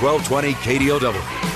[0.00, 1.46] 1220 KDOW.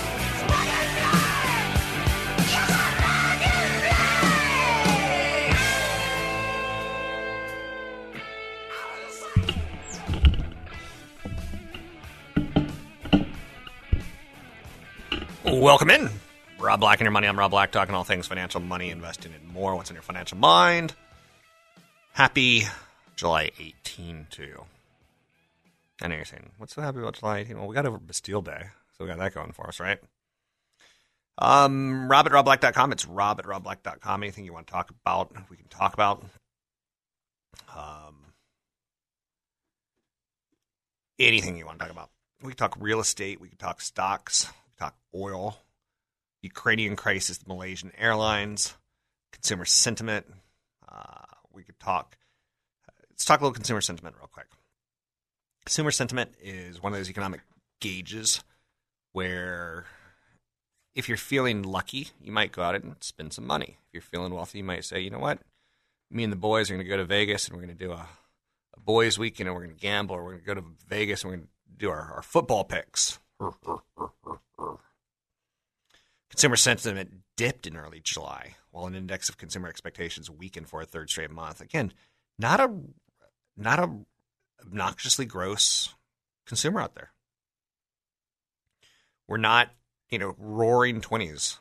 [15.45, 16.09] Welcome in.
[16.59, 17.27] Rob Black and your money.
[17.27, 19.77] I'm Rob Black, talking all things financial, money, investing, and more.
[19.77, 20.95] What's in your financial mind?
[22.15, 22.65] Happy
[23.17, 24.65] July 18 to you.
[26.03, 27.59] I know you're saying, what's so happy about July 18?
[27.59, 28.65] Well, we got over Bastille Day,
[28.97, 29.99] so we got that going for us, right?
[31.39, 32.93] Um, Rob at robblack.com.
[32.93, 34.23] It's rob at robblack.com.
[34.23, 36.25] Anything you want to talk about, we can talk about.
[37.75, 38.33] Um,
[41.19, 42.11] anything you want to talk about.
[42.43, 43.41] We can talk real estate.
[43.41, 44.47] We can talk stocks.
[44.47, 45.59] We can talk oil.
[46.43, 48.75] Ukrainian crisis, the Malaysian Airlines,
[49.33, 50.27] consumer sentiment.
[50.89, 52.17] Uh, we could talk.
[53.11, 54.47] Let's talk a little consumer sentiment real quick.
[55.71, 57.43] Consumer sentiment is one of those economic
[57.81, 58.43] gauges
[59.13, 59.85] where
[60.97, 63.79] if you're feeling lucky, you might go out and spend some money.
[63.87, 65.39] If you're feeling wealthy, you might say, you know what?
[66.11, 67.93] Me and the boys are going to go to Vegas and we're going to do
[67.93, 68.09] a,
[68.75, 71.23] a boys' weekend and we're going to gamble or we're going to go to Vegas
[71.23, 73.21] and we're going to do our, our football picks.
[76.31, 80.85] Consumer sentiment dipped in early July, while an index of consumer expectations weakened for a
[80.85, 81.61] third straight month.
[81.61, 81.93] Again,
[82.41, 82.73] not a
[83.57, 83.89] not a
[84.63, 85.95] obnoxiously gross
[86.47, 87.13] consumer out there.
[89.29, 89.71] We're not,
[90.11, 91.59] you know, roaring twenties.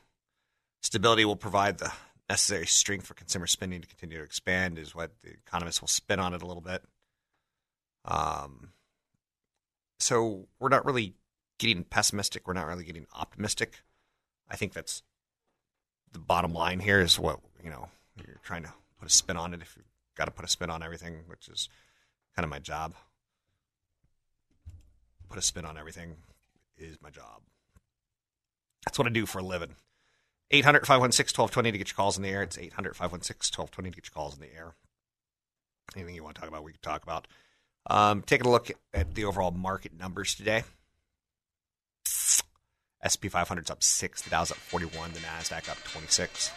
[0.81, 1.91] Stability will provide the
[2.29, 6.19] necessary strength for consumer spending to continue to expand, is what the economists will spin
[6.19, 6.83] on it a little bit.
[8.05, 8.69] Um,
[9.99, 11.15] so we're not really
[11.57, 12.47] getting pessimistic.
[12.47, 13.81] We're not really getting optimistic.
[14.49, 15.03] I think that's
[16.11, 19.53] the bottom line here is what, you know, you're trying to put a spin on
[19.53, 21.69] it if you've got to put a spin on everything, which is
[22.39, 22.93] kind of my job.
[25.27, 26.15] Put a spin on everything
[26.77, 27.41] is my job.
[28.85, 29.75] That's what I do for a living.
[30.49, 32.41] 800 516 1220 to get your calls in the air.
[32.41, 34.73] It's 800 516 1220 to get your calls in the air.
[35.97, 37.27] Anything you want to talk about, we can talk about.
[37.89, 40.63] Um, taking a look at the overall market numbers today.
[43.03, 46.51] SP 500's up 6, the Dow's up 41, the NASDAQ up 26.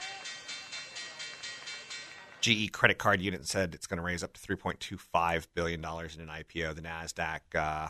[2.42, 6.28] GE credit card unit said it's going to raise up to $3.25 billion in an
[6.28, 6.75] IPO.
[6.75, 7.88] The NASDAQ, uh,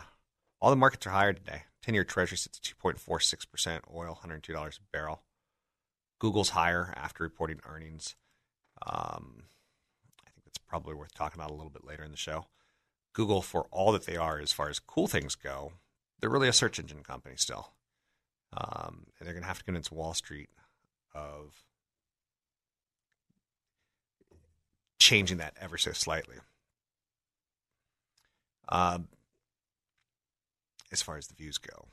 [0.60, 1.62] all the markets are higher today.
[1.82, 5.22] 10 year treasury sits at 2.46%, oil $102 a barrel.
[6.20, 8.14] Google's higher after reporting earnings.
[8.86, 9.44] Um,
[10.24, 12.46] I think that's probably worth talking about a little bit later in the show.
[13.14, 15.72] Google, for all that they are as far as cool things go,
[16.20, 17.72] they're really a search engine company still.
[18.56, 20.50] Um, and they're going to have to convince Wall Street
[21.14, 21.64] of
[25.02, 26.36] changing that ever so slightly.
[28.68, 29.08] Um,
[30.90, 31.88] as far as the views go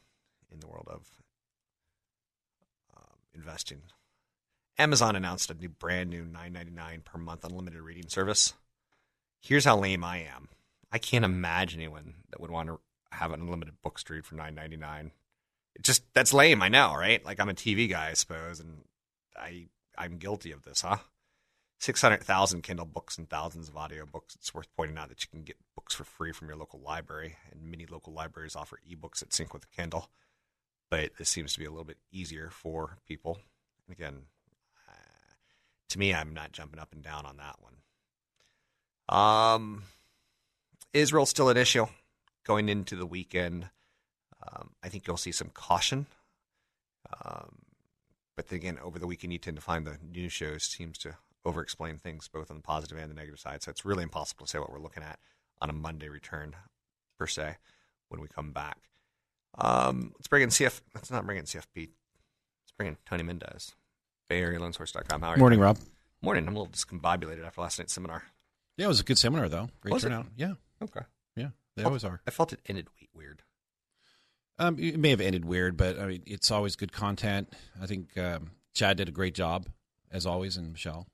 [0.52, 1.10] in the world of
[2.96, 3.82] um, investing,
[4.78, 8.54] Amazon announced a new brand new nine ninety nine per month unlimited reading service.
[9.42, 10.50] Here's how lame I am.
[10.92, 12.80] I can't imagine anyone that would want to
[13.12, 15.12] have an unlimited books to read for nine ninety nine.
[15.76, 16.62] It just that's lame.
[16.62, 17.24] I know, right?
[17.26, 18.84] Like I'm a TV guy, I suppose, and
[19.36, 19.68] I
[19.98, 20.98] I'm guilty of this, huh?
[21.80, 24.36] 600,000 Kindle books and thousands of audiobooks.
[24.36, 27.38] It's worth pointing out that you can get books for free from your local library,
[27.52, 30.10] and many local libraries offer ebooks that sync with Kindle.
[30.92, 33.40] But this seems to be a little bit easier for people.
[33.88, 34.24] And again,
[35.90, 37.76] to me, I'm not jumping up and down on that one.
[39.10, 39.84] Um,
[40.94, 41.88] Israel's still an issue
[42.46, 43.70] going into the weekend.
[44.48, 46.06] Um, I think you'll see some caution.
[47.26, 47.60] Um,
[48.36, 51.16] but then again, over the weekend, you tend to find the news shows seems to
[51.46, 53.64] over explain things both on the positive and the negative side.
[53.64, 55.20] So it's really impossible to say what we're looking at
[55.62, 56.56] on a Monday return,
[57.18, 57.58] per se,
[58.10, 58.78] when we come back.
[59.58, 60.82] Um, let's bring in CF.
[60.94, 61.76] Let's not bring in CFP.
[61.76, 63.74] Let's bring in Tony Mendez,
[64.30, 65.22] Bay Area LoanSource.com.
[65.22, 65.40] How are you?
[65.40, 65.78] Morning, Rob.
[66.22, 66.48] Morning.
[66.48, 68.24] I'm a little discombobulated after last night's seminar.
[68.78, 69.70] Yeah, it was a good seminar, though.
[69.82, 70.10] Great Was it?
[70.10, 70.28] turnout.
[70.38, 71.02] Yeah, Okay.
[71.36, 72.22] yeah, they always are.
[72.28, 73.42] I felt it ended weird.
[74.58, 77.54] Um, it may have ended weird, but I mean, it's always good content.
[77.82, 79.68] I think um, Chad did a great job,
[80.12, 81.08] as always, and Michelle.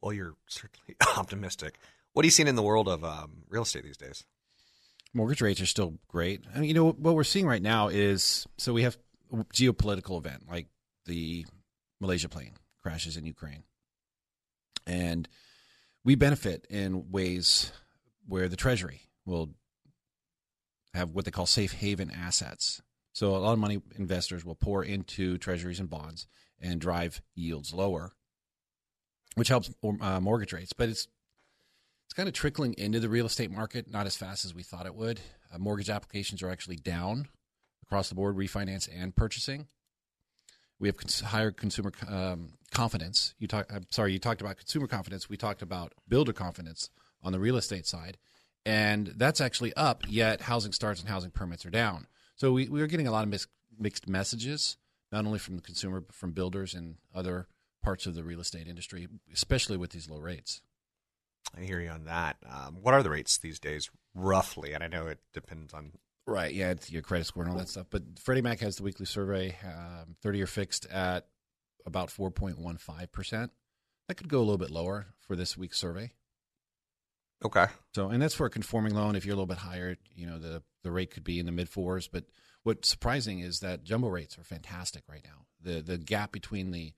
[0.00, 1.78] Well, you're certainly optimistic.
[2.12, 4.24] What are you seeing in the world of um, real estate these days?
[5.14, 6.44] Mortgage rates are still great.
[6.54, 8.98] I mean, you know what we're seeing right now is so we have
[9.32, 10.66] a geopolitical event like
[11.06, 11.46] the
[12.00, 12.52] Malaysia plane
[12.82, 13.62] crashes in Ukraine,
[14.86, 15.28] and
[16.04, 17.72] we benefit in ways
[18.26, 19.50] where the Treasury will
[20.94, 22.82] have what they call safe haven assets.
[23.12, 26.26] So a lot of money investors will pour into treasuries and bonds
[26.60, 28.12] and drive yields lower,
[29.38, 29.70] which helps
[30.00, 30.72] uh, mortgage rates.
[30.72, 31.08] But it's
[32.06, 34.86] it's kind of trickling into the real estate market, not as fast as we thought
[34.86, 35.20] it would.
[35.52, 37.28] Uh, mortgage applications are actually down
[37.82, 39.66] across the board, refinance and purchasing.
[40.80, 43.34] We have cons- higher consumer um, confidence.
[43.38, 45.28] You talk, I'm sorry, you talked about consumer confidence.
[45.28, 46.88] We talked about builder confidence
[47.22, 48.16] on the real estate side,
[48.64, 50.04] and that's actually up.
[50.08, 52.06] Yet housing starts and housing permits are down.
[52.36, 53.48] So we we are getting a lot of mis-
[53.78, 54.78] mixed messages,
[55.12, 57.48] not only from the consumer but from builders and other
[57.82, 60.60] parts of the real estate industry, especially with these low rates.
[61.56, 62.36] I hear you on that.
[62.48, 64.74] Um, what are the rates these days, roughly?
[64.74, 65.92] And I know it depends on.
[66.26, 66.52] Right.
[66.52, 67.86] Yeah, it's your credit score and all that stuff.
[67.90, 71.26] But Freddie Mac has the weekly survey, um, 30 year fixed at
[71.86, 73.50] about 4.15%.
[74.08, 76.10] That could go a little bit lower for this week's survey.
[77.44, 77.66] Okay.
[77.94, 79.16] So, and that's for a conforming loan.
[79.16, 81.52] If you're a little bit higher, you know, the, the rate could be in the
[81.52, 82.08] mid fours.
[82.08, 82.24] But
[82.62, 85.46] what's surprising is that jumbo rates are fantastic right now.
[85.60, 86.92] The, the gap between the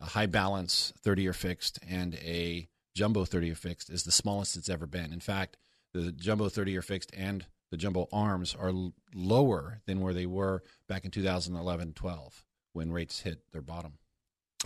[0.00, 4.56] uh, high balance 30 year fixed and a jumbo 30 year fixed is the smallest
[4.56, 5.12] it's ever been.
[5.12, 5.56] In fact,
[5.92, 10.26] the jumbo 30 year fixed and the jumbo arms are l- lower than where they
[10.26, 13.94] were back in 2011 12 when rates hit their bottom.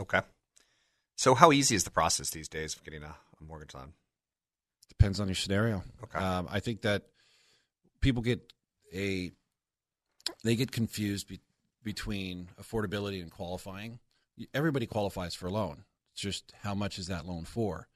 [0.01, 0.21] Okay.
[1.17, 3.93] So, how easy is the process these days of getting a, a mortgage loan?
[4.89, 5.83] Depends on your scenario.
[6.05, 6.19] Okay.
[6.19, 7.05] Um, I think that
[8.01, 8.53] people get
[8.95, 9.33] a
[10.45, 11.41] they get confused be,
[11.83, 13.99] between affordability and qualifying.
[14.55, 15.85] Everybody qualifies for a loan.
[16.13, 17.89] It's just how much is that loan for?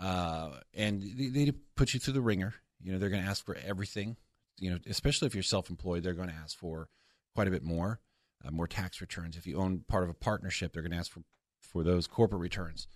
[0.00, 2.54] Uh, and they, they put you through the ringer.
[2.82, 4.16] You know, they're going to ask for everything.
[4.58, 6.88] You know, especially if you're self-employed, they're going to ask for
[7.34, 8.00] quite a bit more,
[8.44, 9.36] uh, more tax returns.
[9.36, 11.22] If you own part of a partnership, they're going to ask for
[11.60, 12.86] for those corporate returns.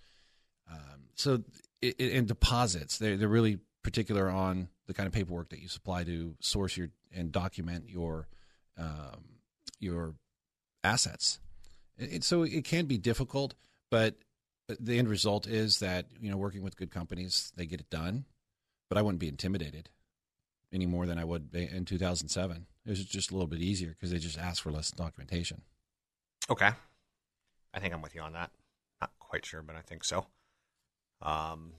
[0.71, 1.43] Um, so,
[1.81, 5.67] it, it, and deposits, they're they're really particular on the kind of paperwork that you
[5.67, 8.27] supply to source your and document your
[8.77, 9.39] um,
[9.79, 10.13] your
[10.83, 11.39] assets.
[11.99, 13.55] It, so it can be difficult,
[13.91, 14.15] but
[14.79, 18.23] the end result is that you know working with good companies they get it done
[18.87, 19.89] but i wouldn't be intimidated
[20.71, 24.11] any more than i would in 2007 it was just a little bit easier because
[24.11, 25.63] they just asked for less documentation
[26.49, 26.69] Okay.
[27.73, 28.51] I think I'm with you on that.
[28.99, 30.25] Not quite sure, but I think so.
[31.21, 31.73] Um,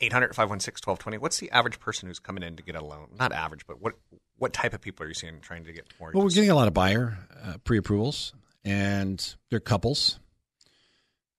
[0.00, 1.18] 800 516 1220.
[1.18, 3.08] What's the average person who's coming in to get a loan?
[3.18, 3.94] Not average, but what
[4.36, 6.16] what type of people are you seeing trying to get mortgages?
[6.16, 8.32] well we're getting a lot of buyer uh, pre-approvals
[8.64, 10.18] and they're couples.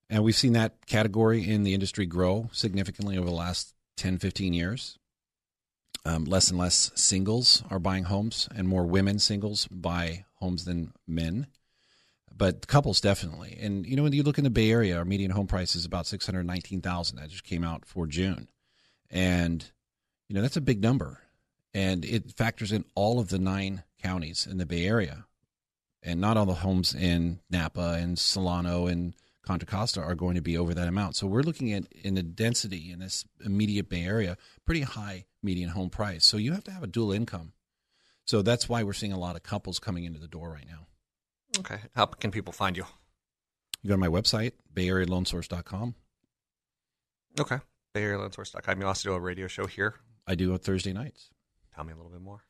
[0.09, 4.53] And we've seen that category in the industry grow significantly over the last 10 15
[4.53, 4.97] years.
[6.03, 10.93] Um, less and less singles are buying homes and more women singles buy homes than
[11.07, 11.47] men.
[12.35, 13.57] But couples definitely.
[13.61, 15.85] And you know when you look in the bay area our median home price is
[15.85, 18.49] about 619000 that just came out for june.
[19.11, 19.63] And
[20.27, 21.19] you know that's a big number.
[21.73, 25.25] And it factors in all of the nine counties in the bay area
[26.03, 30.41] and not all the homes in napa and solano and Contra Costa are going to
[30.41, 31.15] be over that amount.
[31.15, 35.69] So we're looking at in the density in this immediate Bay Area, pretty high median
[35.69, 36.25] home price.
[36.25, 37.53] So you have to have a dual income.
[38.25, 40.87] So that's why we're seeing a lot of couples coming into the door right now.
[41.59, 41.79] Okay.
[41.95, 42.85] How can people find you?
[43.81, 45.95] You go to my website, bayarealoansource.com.
[47.39, 47.57] Okay.
[47.95, 48.79] BayAreaLoanSource.com.
[48.79, 49.95] You also do a radio show here.
[50.27, 51.29] I do on Thursday nights.
[51.75, 52.43] Tell me a little bit more.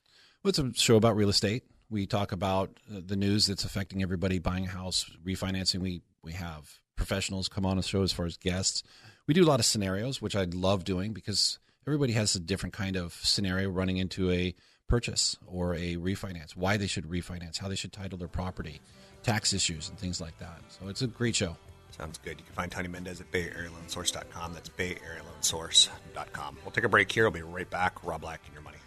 [0.44, 1.64] Well, it's a show about real estate.
[1.92, 5.82] We talk about uh, the news that's affecting everybody buying a house, refinancing.
[5.82, 8.82] We we have professionals come on the show as far as guests.
[9.28, 12.74] We do a lot of scenarios, which I love doing because everybody has a different
[12.74, 14.56] kind of scenario running into a
[14.88, 18.82] purchase or a refinance, why they should refinance, how they should title their property,
[19.24, 20.60] tax issues, and things like that.
[20.70, 21.56] So it's a great show.
[21.98, 22.40] Sounds good.
[22.40, 24.54] You can find Tony Mendez at BayAreaLoanSource.com.
[24.54, 26.58] That's BayAreaLoanSource.com.
[26.64, 27.24] We'll take a break here.
[27.24, 28.04] We'll be right back.
[28.04, 28.78] Rob Black and your money.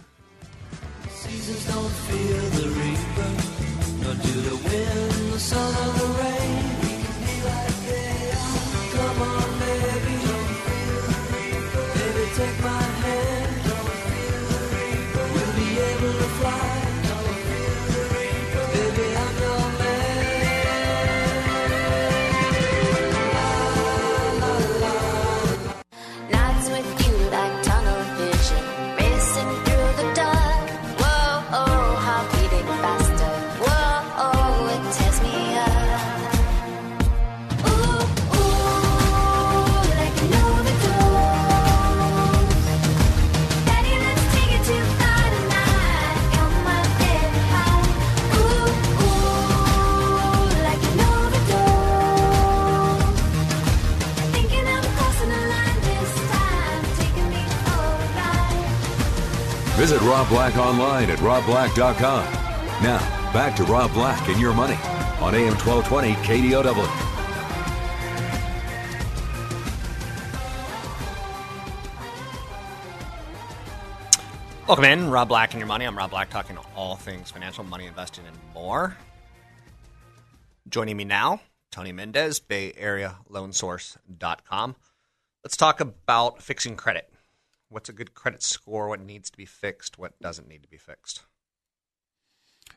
[3.16, 3.32] Reaper,
[4.02, 5.83] nor do the wind, the sun,
[60.14, 62.24] Rob Black online at robblack.com.
[62.84, 64.76] Now, back to Rob Black and your money
[65.20, 66.76] on AM 1220 KDOW.
[74.68, 75.84] Welcome in, Rob Black and your money.
[75.84, 78.96] I'm Rob Black, talking all things financial, money, investing, and more.
[80.68, 81.40] Joining me now,
[81.72, 84.76] Tony Mendez, Bay Area LoanSource.com.
[85.42, 87.10] Let's talk about fixing credit.
[87.74, 88.88] What's a good credit score?
[88.88, 89.98] What needs to be fixed?
[89.98, 91.24] What doesn't need to be fixed?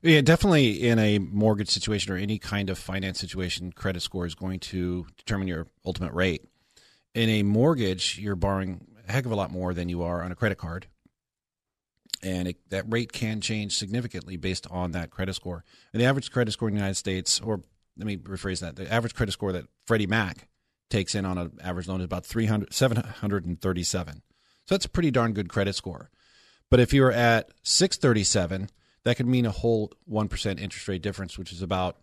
[0.01, 4.33] Yeah, definitely in a mortgage situation or any kind of finance situation, credit score is
[4.33, 6.45] going to determine your ultimate rate.
[7.13, 10.31] In a mortgage, you're borrowing a heck of a lot more than you are on
[10.31, 10.87] a credit card.
[12.23, 15.63] And it, that rate can change significantly based on that credit score.
[15.93, 17.61] And the average credit score in the United States, or
[17.97, 20.47] let me rephrase that, the average credit score that Freddie Mac
[20.89, 24.23] takes in on an average loan is about 300, 737.
[24.67, 26.09] So that's a pretty darn good credit score.
[26.69, 28.69] But if you're at 637,
[29.03, 31.97] that could mean a whole 1% interest rate difference, which is about,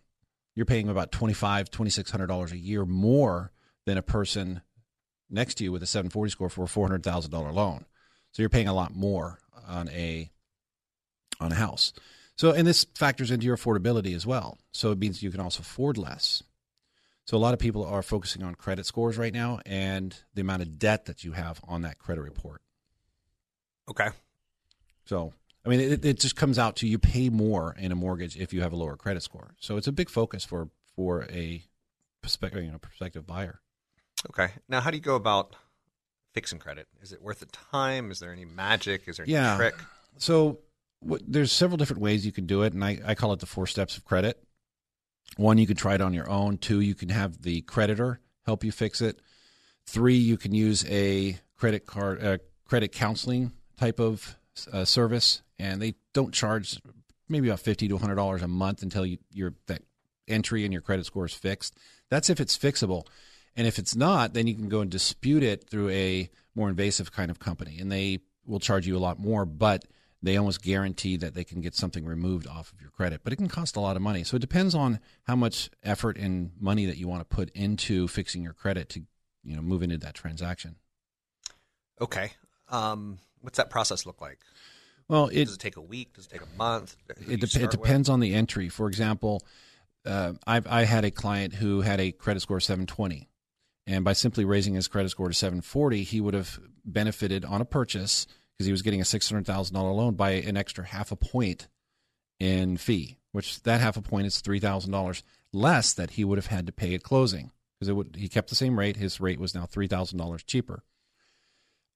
[0.55, 3.53] you're paying about $2,500, $2,600 a year more
[3.85, 4.63] than a person
[5.29, 7.85] next to you with a 740 score for a $400,000 loan.
[8.33, 10.31] So you're paying a lot more on a
[11.41, 11.93] on a house.
[12.37, 14.59] So and this factors into your affordability as well.
[14.73, 16.43] So it means you can also afford less.
[17.27, 20.63] So a lot of people are focusing on credit scores right now and the amount
[20.63, 22.61] of debt that you have on that credit report.
[23.89, 24.09] Okay.
[25.07, 25.33] So
[25.65, 28.53] I mean, it, it just comes out to you pay more in a mortgage if
[28.53, 29.55] you have a lower credit score.
[29.59, 31.65] So it's a big focus for for a
[32.21, 33.61] prospective you know, prospective buyer.
[34.31, 34.53] Okay.
[34.69, 35.57] Now, how do you go about
[36.35, 36.89] fixing credit?
[37.01, 38.11] Is it worth the time?
[38.11, 39.09] Is there any magic?
[39.09, 39.57] Is there any Yeah.
[39.57, 39.75] trick?
[40.19, 40.59] So
[41.01, 43.47] what, there's several different ways you can do it, and I, I call it the
[43.47, 44.43] four steps of credit.
[45.37, 46.59] One, you can try it on your own.
[46.59, 49.21] Two, you can have the creditor help you fix it.
[49.87, 54.37] Three, you can use a credit card, uh, credit counseling type of
[54.73, 56.81] uh, service, and they don't charge
[57.29, 59.83] maybe about fifty to hundred dollars a month until you, your that
[60.29, 61.77] entry and your credit score is fixed.
[62.11, 63.07] That's if it's fixable,
[63.57, 67.13] and if it's not, then you can go and dispute it through a more invasive
[67.13, 69.85] kind of company, and they will charge you a lot more, but
[70.25, 73.21] they almost guarantee that they can get something removed off of your credit.
[73.23, 76.17] But it can cost a lot of money, so it depends on how much effort
[76.17, 79.03] and money that you want to put into fixing your credit to
[79.43, 80.77] you know move into that transaction.
[82.01, 82.33] Okay.
[82.71, 84.39] Um, what's that process look like?
[85.09, 86.15] Well, it Does it take a week?
[86.15, 86.97] Does it take a month?
[87.11, 87.71] It, you it with?
[87.71, 88.71] depends on the entry.
[88.71, 89.43] For example,
[90.07, 93.29] uh, I've I had a client who had a credit score of 720,
[93.87, 97.67] and by simply raising his credit score to 740, he would have benefited on a
[97.67, 98.27] purchase
[98.57, 101.17] because he was getting a six hundred thousand dollar loan by an extra half a
[101.17, 101.69] point
[102.39, 106.39] in fee, which that half a point is three thousand dollars less that he would
[106.39, 108.97] have had to pay at closing because it would he kept the same rate.
[108.97, 110.83] His rate was now three thousand dollars cheaper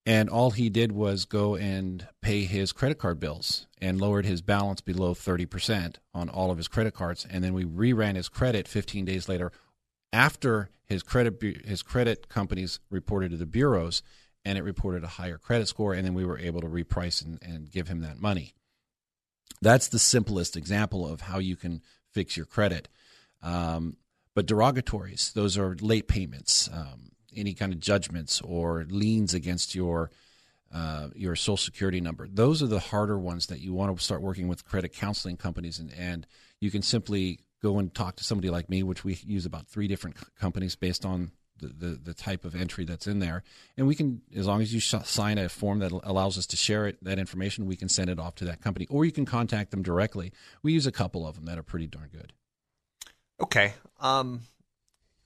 [0.08, 4.40] and all he did was go and pay his credit card bills and lowered his
[4.40, 8.66] balance below 30% on all of his credit cards and then we reran his credit
[8.66, 9.52] 15 days later
[10.10, 14.02] after his credit his credit companies reported to the bureaus
[14.48, 17.38] and it reported a higher credit score and then we were able to reprice and,
[17.42, 18.54] and give him that money.
[19.60, 22.88] That's the simplest example of how you can fix your credit.
[23.42, 23.98] Um,
[24.34, 30.10] but derogatories those are late payments um, any kind of judgments or liens against your
[30.72, 32.26] uh, your social security number.
[32.26, 35.78] Those are the harder ones that you want to start working with credit counseling companies
[35.78, 36.26] and, and
[36.58, 39.88] you can simply go and talk to somebody like me which we use about three
[39.88, 43.42] different companies based on the, the, the type of entry that's in there
[43.76, 46.56] and we can as long as you sh- sign a form that allows us to
[46.56, 49.24] share it that information we can send it off to that company or you can
[49.24, 52.32] contact them directly we use a couple of them that are pretty darn good
[53.40, 53.74] Okay.
[54.00, 54.40] Um,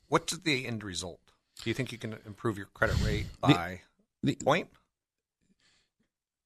[0.09, 1.21] what's the end result?
[1.62, 3.81] Do you think you can improve your credit rate by
[4.23, 4.69] the- point?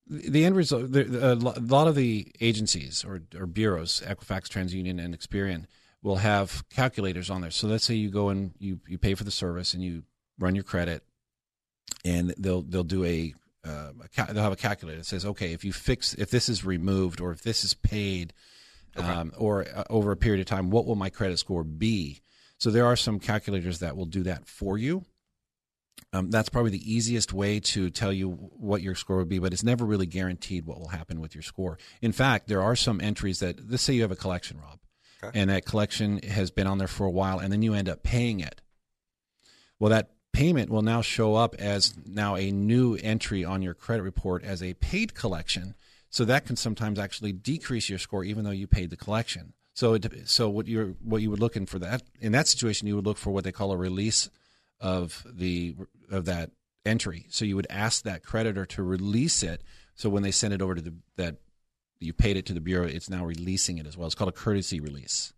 [0.08, 4.00] the the end result, the, the, a a lot of the agencies or, or bureaus,
[4.06, 5.64] Equifax, TransUnion, and Experian,
[6.02, 7.50] will have calculators on there.
[7.50, 10.04] So let's say you go and you, you pay for the service and you
[10.38, 11.02] run your credit,
[12.04, 13.34] and they'll they'll do a,
[13.66, 16.48] uh, a ca- they'll have a calculator that says, okay, if you fix if this
[16.48, 18.32] is removed or if this is paid,
[18.96, 22.20] um, or uh, over a period of time, what will my credit score be?
[22.58, 25.04] So there are some calculators that will do that for you.
[26.12, 29.52] Um, that's probably the easiest way to tell you what your score would be, but
[29.52, 31.78] it's never really guaranteed what will happen with your score.
[32.00, 34.78] In fact, there are some entries that, let's say you have a collection, Rob,
[35.34, 38.02] and that collection has been on there for a while, and then you end up
[38.02, 38.60] paying it.
[39.78, 44.02] Well, that payment will now show up as now a new entry on your credit
[44.02, 45.74] report as a paid collection.
[46.10, 49.54] So that can sometimes actually decrease your score, even though you paid the collection.
[49.74, 52.88] So, it, so what you're what you would look in for that in that situation,
[52.88, 54.30] you would look for what they call a release
[54.80, 55.74] of the
[56.10, 56.52] of that
[56.86, 57.26] entry.
[57.28, 59.62] So you would ask that creditor to release it
[59.96, 61.36] So when they send it over to the that
[62.00, 64.06] you paid it to the bureau, it's now releasing it as well.
[64.06, 65.32] It's called a courtesy release.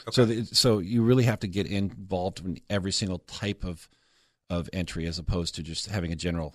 [0.00, 0.12] Okay.
[0.12, 3.88] So the, so you really have to get involved in every single type of
[4.50, 6.54] of entry as opposed to just having a general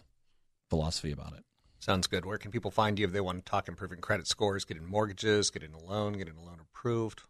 [0.70, 1.44] philosophy about it.
[1.80, 2.26] Sounds good.
[2.26, 5.50] Where can people find you if they want to talk improving credit scores, getting mortgages,
[5.50, 7.22] getting a loan, getting a loan approved?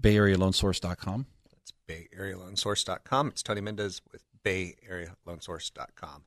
[0.00, 1.26] BayAreaLoanSource.com.
[1.50, 3.28] That's BayAreaLoanSource.com.
[3.28, 6.24] It's Tony Mendez with BayAreaLoanSource.com.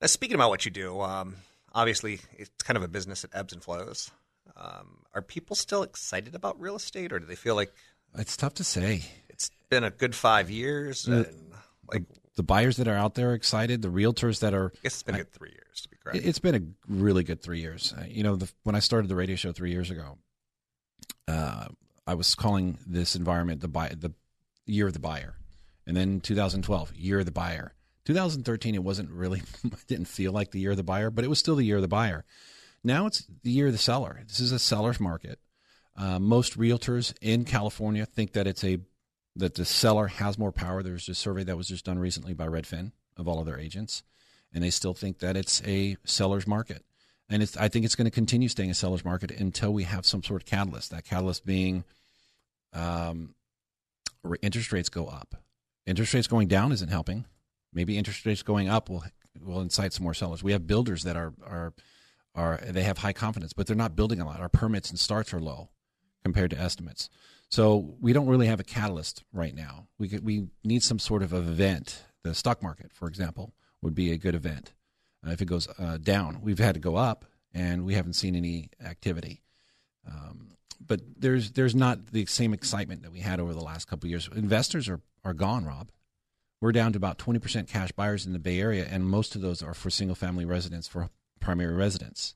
[0.00, 1.36] Now, speaking about what you do, um,
[1.72, 4.10] obviously it's kind of a business that ebbs and flows.
[4.56, 7.72] Um, are people still excited about real estate, or do they feel like
[8.18, 9.04] It's tough to say.
[9.28, 11.08] it's been a good five years?
[11.08, 11.52] Uh, And
[11.92, 12.02] like,
[12.36, 13.82] The buyers that are out there are excited.
[13.82, 16.18] The realtors that are I guess it's been a good three years to be correct.
[16.18, 17.92] It- It's been a really good three years.
[17.96, 20.18] Uh, You know, the, when I started the radio show three years ago,
[21.28, 21.68] uh,
[22.06, 24.12] I was calling this environment the buy, the
[24.66, 25.36] year of the buyer,
[25.86, 27.72] and then 2012 year of the buyer.
[28.04, 31.28] 2013 it wasn't really it didn't feel like the year of the buyer, but it
[31.28, 32.24] was still the year of the buyer.
[32.82, 34.20] Now it's the year of the seller.
[34.26, 35.38] This is a seller's market.
[35.96, 38.78] Uh, most realtors in California think that it's a
[39.36, 40.82] that the seller has more power.
[40.82, 44.02] There's a survey that was just done recently by Redfin of all of their agents,
[44.52, 46.84] and they still think that it's a seller's market.
[47.28, 50.04] And it's, I think it's going to continue staying a seller's market until we have
[50.04, 50.90] some sort of catalyst.
[50.90, 51.84] That catalyst being
[52.72, 53.34] um,
[54.42, 55.36] interest rates go up.
[55.86, 57.24] Interest rates going down isn't helping.
[57.72, 59.04] Maybe interest rates going up will
[59.40, 60.42] will incite some more sellers.
[60.42, 61.72] We have builders that are are
[62.34, 64.40] are they have high confidence, but they're not building a lot.
[64.40, 65.70] Our permits and starts are low
[66.22, 67.08] compared to estimates.
[67.48, 69.88] So we don't really have a catalyst right now.
[69.98, 72.04] We could, we need some sort of event.
[72.22, 74.72] The stock market, for example, would be a good event.
[75.26, 78.36] Uh, if it goes uh, down, we've had to go up, and we haven't seen
[78.36, 79.42] any activity.
[80.06, 80.50] Um,
[80.86, 84.28] but there's there's not the same excitement that we had over the last couple years.
[84.34, 85.90] Investors are are gone, Rob.
[86.60, 89.62] We're down to about 20% cash buyers in the Bay Area, and most of those
[89.62, 91.08] are for single family residents, for
[91.40, 92.34] primary residence,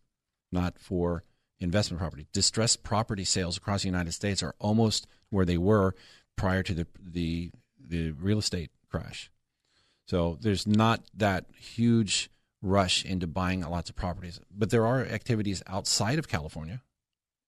[0.51, 1.25] not for
[1.61, 2.27] investment property.
[2.33, 5.95] Distressed property sales across the United States are almost where they were
[6.37, 9.31] prior to the the, the real estate crash.
[10.07, 12.31] So there's not that huge
[12.63, 16.83] rush into buying lots of properties, but there are activities outside of California.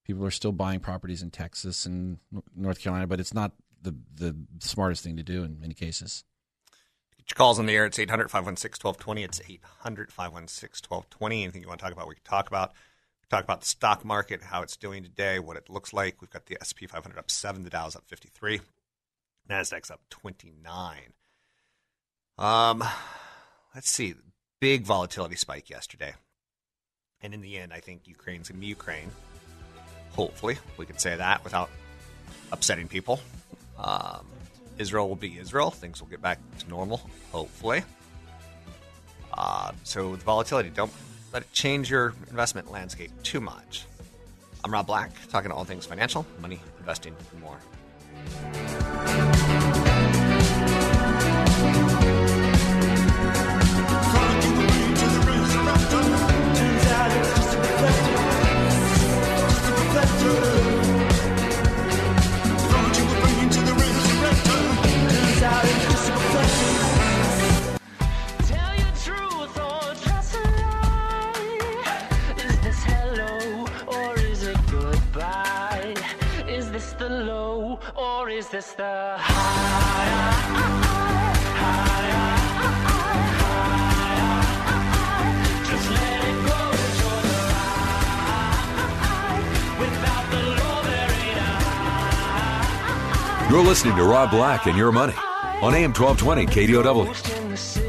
[0.05, 2.19] People are still buying properties in Texas and
[2.55, 6.23] North Carolina, but it's not the the smartest thing to do in many cases.
[7.35, 7.85] Calls on the air.
[7.85, 9.23] It's 800 516 1220.
[9.23, 11.43] It's 800 516 1220.
[11.43, 12.71] Anything you want to talk about, we can talk about.
[13.21, 16.21] We talk about the stock market, how it's doing today, what it looks like.
[16.21, 18.61] We've got the SP 500 up 7, the Dow's up 53,
[19.49, 20.97] NASDAQ's up 29.
[22.37, 22.83] Um,
[23.75, 24.15] let's see.
[24.59, 26.13] Big volatility spike yesterday.
[27.21, 29.11] And in the end, I think Ukraine's going to be Ukraine.
[30.11, 31.69] Hopefully, we can say that without
[32.51, 33.19] upsetting people.
[33.77, 34.25] Um,
[34.77, 35.71] Israel will be Israel.
[35.71, 37.83] Things will get back to normal, hopefully.
[39.33, 40.91] Uh, so, the volatility, don't
[41.33, 43.85] let it change your investment landscape too much.
[44.63, 47.57] I'm Rob Black, talking to all things financial, money, investing, and more.
[90.31, 91.37] The low, there ain't
[93.47, 95.15] a You're listening to Rob Black and Your Money
[95.61, 97.86] on AM 1220 KDOW.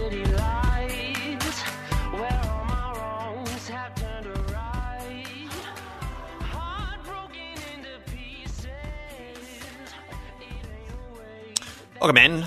[12.01, 12.47] Welcome in.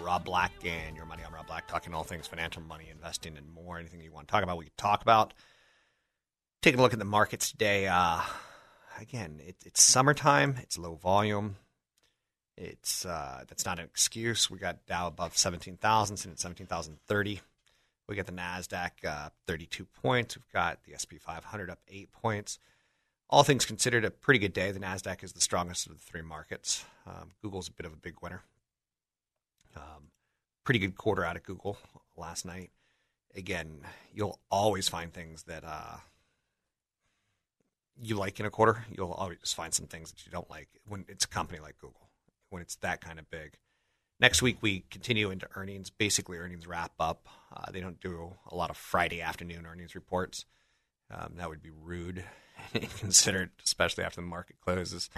[0.00, 1.22] Rob Black and your money.
[1.24, 3.78] I'm Rob Black, talking all things financial, money, investing, and more.
[3.78, 5.34] Anything you want to talk about, we can talk about.
[6.62, 7.86] Taking a look at the markets today.
[7.86, 8.22] Uh,
[9.00, 10.56] again, it, it's summertime.
[10.60, 11.54] It's low volume.
[12.56, 14.50] It's uh, that's not an excuse.
[14.50, 17.40] We got Dow above seventeen thousand, sitting at seventeen thousand thirty.
[18.08, 20.36] We got the Nasdaq uh, thirty-two points.
[20.36, 22.58] We've got the SP 500 up eight points
[23.30, 24.72] all things considered, a pretty good day.
[24.72, 26.84] The Nasdaq is the strongest of the three markets.
[27.06, 28.42] Um, Google's a bit of a big winner.
[29.76, 30.10] Um,
[30.64, 31.78] pretty good quarter out of Google
[32.16, 32.70] last night.
[33.34, 33.78] Again,
[34.12, 35.98] you'll always find things that uh,
[38.02, 38.84] you like in a quarter.
[38.90, 42.08] You'll always find some things that you don't like when it's a company like Google.
[42.50, 43.56] When it's that kind of big,
[44.20, 47.26] Next week, we continue into earnings, basically earnings wrap up.
[47.56, 50.44] Uh, they don't do a lot of Friday afternoon earnings reports.
[51.10, 52.22] Um, that would be rude
[52.98, 55.10] considered, especially after the market closes,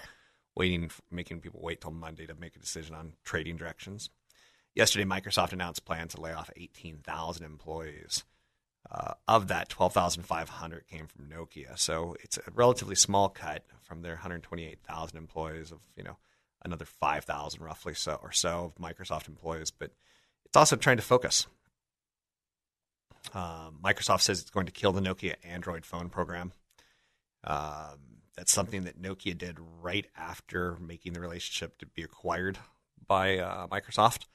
[0.55, 4.11] waiting, making people wait till Monday to make a decision on trading directions.
[4.75, 8.25] Yesterday, Microsoft announced plans to lay off 18,000 employees.
[8.91, 11.79] Uh, of that, 12,500 came from Nokia.
[11.79, 16.17] So it's a relatively small cut from their 128,000 employees of, you know,
[16.65, 19.71] another 5,000 roughly so or so of Microsoft employees.
[19.71, 19.93] But
[20.45, 21.47] it's also trying to focus.
[23.35, 26.53] Um, Microsoft says it's going to kill the Nokia Android phone program.
[27.45, 27.99] Um,
[28.37, 32.59] that's something that Nokia did right after making the relationship to be acquired
[33.07, 34.27] by uh, Microsoft.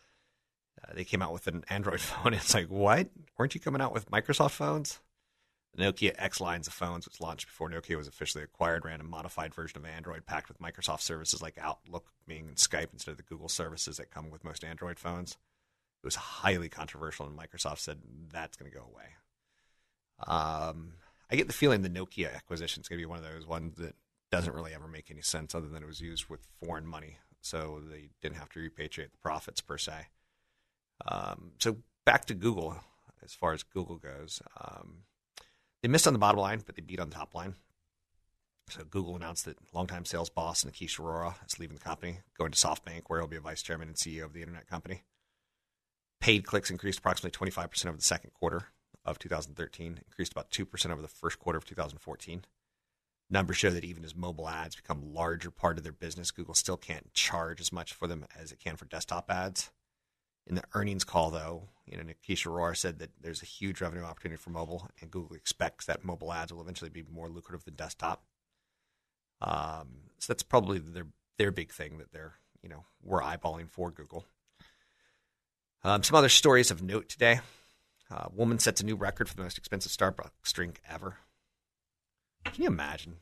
[0.84, 2.34] Uh, they came out with an Android phone.
[2.34, 3.10] It's like, what?
[3.38, 5.00] Weren't you coming out with Microsoft phones?
[5.74, 9.04] The Nokia X lines of phones, which launched before Nokia was officially acquired, ran a
[9.04, 13.18] modified version of Android packed with Microsoft services like Outlook, Bing, and Skype instead of
[13.18, 15.32] the Google services that come with most Android phones.
[15.32, 18.00] It was highly controversial, and Microsoft said
[18.32, 19.06] that's going to go away.
[20.26, 20.94] Um,
[21.30, 23.76] I get the feeling the Nokia acquisition is going to be one of those ones
[23.78, 23.96] that
[24.32, 27.82] doesn't really ever make any sense, other than it was used with foreign money, so
[27.90, 30.08] they didn't have to repatriate the profits per se.
[31.08, 32.78] Um, so back to Google,
[33.24, 35.04] as far as Google goes, um,
[35.82, 37.56] they missed on the bottom line, but they beat on the top line.
[38.70, 42.58] So Google announced that longtime sales boss Nikesh Arora is leaving the company, going to
[42.58, 45.04] SoftBank, where he'll be a vice chairman and CEO of the internet company.
[46.20, 48.68] Paid clicks increased approximately 25% over the second quarter
[49.08, 52.46] of 2013, increased about 2% over the first quarter of 2014.
[53.30, 56.54] Numbers show that even as mobile ads become a larger part of their business, Google
[56.54, 59.70] still can't charge as much for them as it can for desktop ads.
[60.46, 64.04] In the earnings call, though, you know, Nikesh Arora said that there's a huge revenue
[64.04, 67.76] opportunity for mobile, and Google expects that mobile ads will eventually be more lucrative than
[67.76, 68.24] desktop.
[69.42, 69.88] Um,
[70.20, 74.26] so that's probably their their big thing that they're you know we're eyeballing for Google.
[75.84, 77.42] Um, some other stories of note today:
[78.12, 81.18] uh, woman sets a new record for the most expensive Starbucks drink ever.
[82.46, 83.18] Can you imagine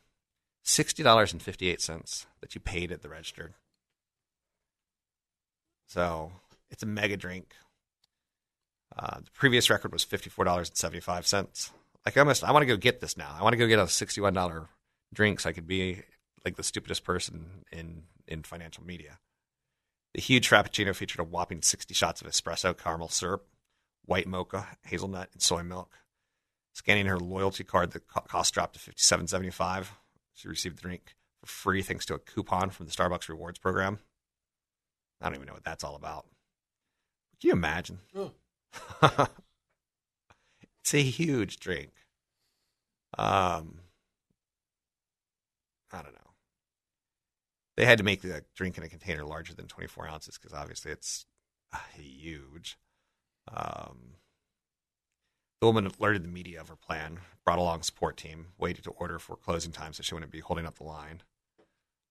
[0.63, 3.55] sixty dollars and fifty eight cents that you paid at the register?
[5.87, 6.31] So
[6.69, 7.55] it's a mega drink.
[8.97, 11.71] Uh, the previous record was fifty four dollars and seventy five cents.
[12.05, 13.35] Like I almost, I want to go get this now.
[13.37, 14.69] I want to go get a sixty one dollar
[15.13, 16.03] drink so I could be
[16.43, 19.19] like the stupidest person in in financial media.
[20.13, 23.47] The huge frappuccino featured a whopping sixty shots of espresso, caramel syrup,
[24.05, 25.91] white mocha, hazelnut, and soy milk.
[26.73, 29.93] Scanning her loyalty card, the cost dropped to fifty seven seventy five.
[30.33, 33.99] She received the drink for free thanks to a coupon from the Starbucks Rewards program.
[35.21, 36.25] I don't even know what that's all about.
[37.39, 37.99] Can you imagine?
[39.03, 41.91] it's a huge drink.
[43.17, 43.79] Um,
[45.91, 46.19] I don't know.
[47.77, 50.91] They had to make the drink in a container larger than 24 ounces because obviously
[50.91, 51.25] it's
[51.73, 52.77] uh, huge.
[53.51, 54.15] Um,
[55.61, 58.91] the woman alerted the media of her plan, brought along a support team, waited to
[58.91, 61.21] order for closing time so she wouldn't be holding up the line.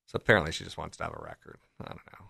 [0.07, 1.59] So apparently she just wants to have a record.
[1.81, 2.27] I don't know.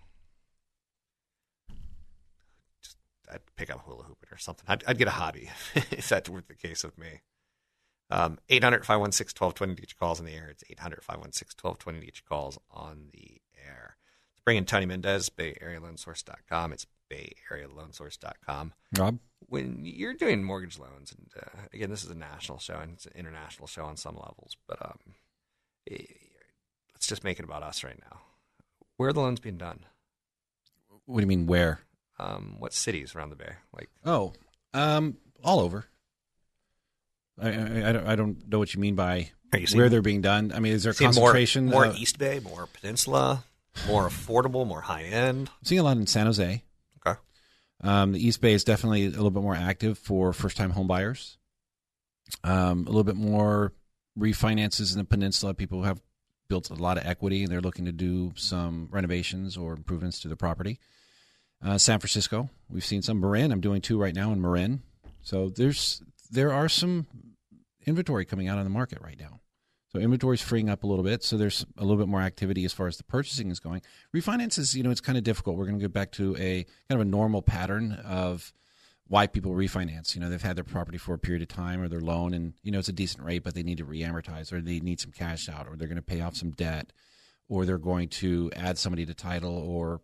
[2.82, 2.96] Just,
[3.30, 4.64] I'd pick up hula hooping or something.
[4.68, 7.20] I'd, I'd get a hobby if that were the case with me.
[8.10, 10.48] Um, 800 516 1220 to get your calls on the air.
[10.50, 13.96] It's 800 516 1220 to get your calls on the air.
[14.32, 16.72] Let's bring in Tony Mendez, BayAreaLoanSource.com.
[16.72, 16.86] It's
[17.50, 18.72] BayAreaLoanSource.com.
[18.98, 19.18] Rob?
[19.46, 23.06] When you're doing mortgage loans, and uh, again, this is a national show and it's
[23.06, 24.98] an international show on some levels, but um,
[25.90, 25.96] eh,
[26.94, 28.20] let's just make it about us right now.
[28.96, 29.80] Where are the loans being done?
[31.06, 31.80] What do you mean, where?
[32.18, 33.54] Um, what cities around the Bay?
[33.74, 34.32] Like, Oh,
[34.72, 35.86] um, all over.
[37.40, 40.22] I, I, I don't, I don't know what you mean by you where they're being
[40.22, 40.52] done.
[40.54, 41.66] I mean, is there a concentration?
[41.66, 43.44] more, more uh, East Bay, more Peninsula,
[43.88, 45.48] more affordable, more high end.
[45.48, 46.62] I'm seeing a lot in San Jose.
[47.80, 50.86] Um, the East Bay is definitely a little bit more active for first time home
[50.86, 51.38] buyers.
[52.42, 53.72] Um, a little bit more
[54.18, 55.54] refinances in the peninsula.
[55.54, 56.00] People have
[56.48, 60.28] built a lot of equity and they're looking to do some renovations or improvements to
[60.28, 60.78] the property.
[61.62, 63.20] Uh, San Francisco, we've seen some.
[63.20, 64.82] Marin, I'm doing two right now in Marin.
[65.22, 67.06] So there's there are some
[67.86, 69.40] inventory coming out on the market right now.
[69.94, 71.22] So is freeing up a little bit.
[71.22, 73.82] So there's a little bit more activity as far as the purchasing is going.
[74.14, 75.56] Refinances, you know, it's kind of difficult.
[75.56, 78.52] We're going to get back to a kind of a normal pattern of
[79.06, 80.14] why people refinance.
[80.14, 82.54] You know, they've had their property for a period of time or their loan, and
[82.62, 85.12] you know it's a decent rate, but they need to re-amortize or they need some
[85.12, 86.92] cash out, or they're going to pay off some debt,
[87.48, 90.00] or they're going to add somebody to title or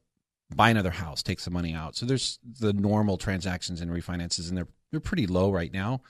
[0.54, 1.96] buy another house, take some money out.
[1.96, 6.02] So there's the normal transactions and refinances, and they're they're pretty low right now.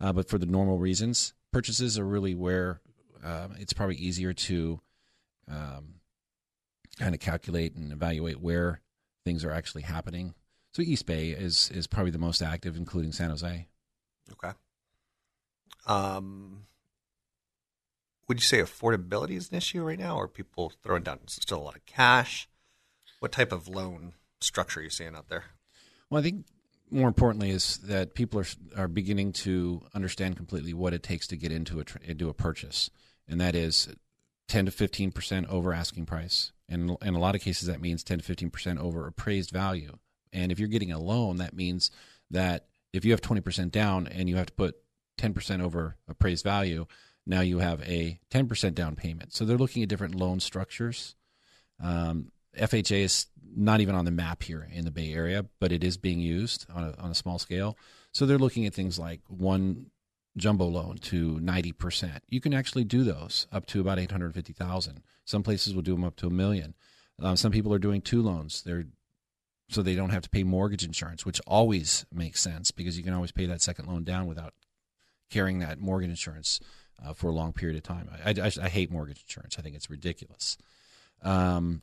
[0.00, 2.80] Uh, but for the normal reasons, purchases are really where
[3.22, 4.80] um, it's probably easier to
[5.48, 5.94] um,
[6.98, 8.80] kind of calculate and evaluate where
[9.24, 10.34] things are actually happening.
[10.72, 13.68] So East Bay is is probably the most active, including San Jose.
[14.32, 14.52] Okay.
[15.86, 16.66] Um,
[18.28, 21.58] would you say affordability is an issue right now, or are people throwing down still
[21.58, 22.48] a lot of cash?
[23.18, 25.44] What type of loan structure are you seeing out there?
[26.08, 26.46] Well, I think
[26.90, 31.36] more importantly is that people are are beginning to understand completely what it takes to
[31.36, 32.90] get into a into a purchase,
[33.32, 33.88] and that is
[34.46, 38.04] ten to fifteen percent over asking price, and in a lot of cases that means
[38.04, 39.98] ten to fifteen percent over appraised value.
[40.32, 41.90] And if you're getting a loan, that means
[42.30, 44.76] that if you have twenty percent down and you have to put
[45.18, 46.86] ten percent over appraised value,
[47.26, 49.34] now you have a ten percent down payment.
[49.34, 51.16] So they're looking at different loan structures.
[51.82, 55.82] Um, FHA is not even on the map here in the Bay Area, but it
[55.84, 57.76] is being used on a, on a small scale.
[58.12, 59.86] So they're looking at things like one
[60.36, 62.20] jumbo loan to 90%.
[62.28, 65.02] You can actually do those up to about 850,000.
[65.24, 66.74] Some places will do them up to a million.
[67.20, 68.62] Um, some people are doing two loans.
[68.62, 68.86] They're
[69.68, 73.14] so they don't have to pay mortgage insurance, which always makes sense because you can
[73.14, 74.52] always pay that second loan down without
[75.30, 76.60] carrying that mortgage insurance
[77.02, 78.10] uh, for a long period of time.
[78.24, 79.56] I, I, I hate mortgage insurance.
[79.58, 80.58] I think it's ridiculous.
[81.22, 81.82] Um,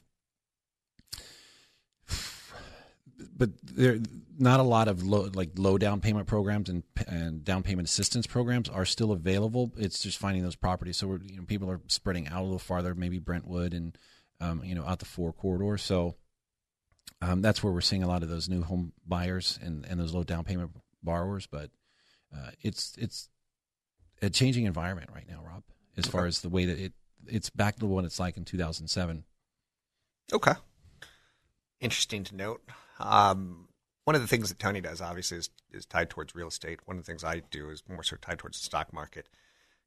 [3.39, 3.97] but there
[4.37, 8.27] not a lot of low, like low down payment programs and and down payment assistance
[8.27, 9.71] programs are still available.
[9.77, 10.97] It's just finding those properties.
[10.97, 13.97] So we're, you know, people are spreading out a little farther, maybe Brentwood and
[14.39, 15.77] um, you know out the four corridor.
[15.77, 16.15] So
[17.21, 20.13] um, that's where we're seeing a lot of those new home buyers and, and those
[20.13, 20.71] low down payment
[21.01, 21.47] borrowers.
[21.47, 21.71] But
[22.35, 23.29] uh, it's it's
[24.21, 25.63] a changing environment right now, Rob.
[25.97, 26.93] As far as the way that it
[27.27, 29.23] it's back to what it's like in 2007.
[30.31, 30.53] Okay.
[31.79, 32.61] Interesting to note.
[32.99, 33.67] Um,
[34.05, 36.79] one of the things that Tony does, obviously, is, is tied towards real estate.
[36.85, 39.27] One of the things I do is more so tied towards the stock market.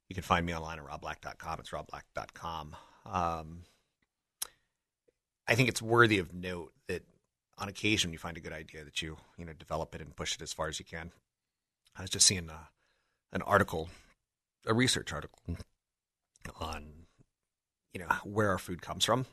[0.09, 1.59] You can find me online at robblack.com.
[1.59, 2.75] It's robblack.com.
[3.05, 3.63] Um,
[5.47, 7.03] I think it's worthy of note that
[7.57, 10.35] on occasion you find a good idea that you you know develop it and push
[10.35, 11.11] it as far as you can.
[11.95, 12.65] I was just seeing uh,
[13.31, 13.89] an article,
[14.65, 15.39] a research article
[16.59, 16.85] on
[17.93, 19.25] you know where our food comes from.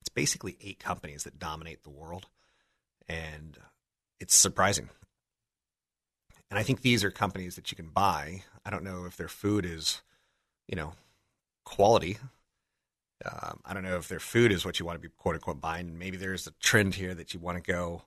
[0.00, 2.26] It's basically eight companies that dominate the world,
[3.08, 3.58] and
[4.20, 4.88] it's surprising.
[6.50, 8.42] And I think these are companies that you can buy.
[8.64, 10.02] I don't know if their food is,
[10.68, 10.92] you know,
[11.64, 12.18] quality.
[13.24, 15.60] Um, I don't know if their food is what you want to be quote unquote
[15.60, 15.98] buying.
[15.98, 18.02] Maybe there's a trend here that you want to go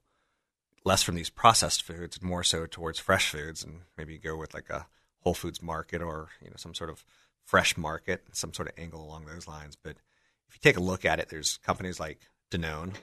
[0.83, 4.53] less from these processed foods and more so towards fresh foods, and maybe go with
[4.53, 4.87] like a
[5.21, 7.03] Whole Foods market or you know some sort of
[7.45, 9.75] fresh market, some sort of angle along those lines.
[9.75, 9.97] But
[10.47, 12.19] if you take a look at it, there's companies like
[12.51, 12.93] Danone,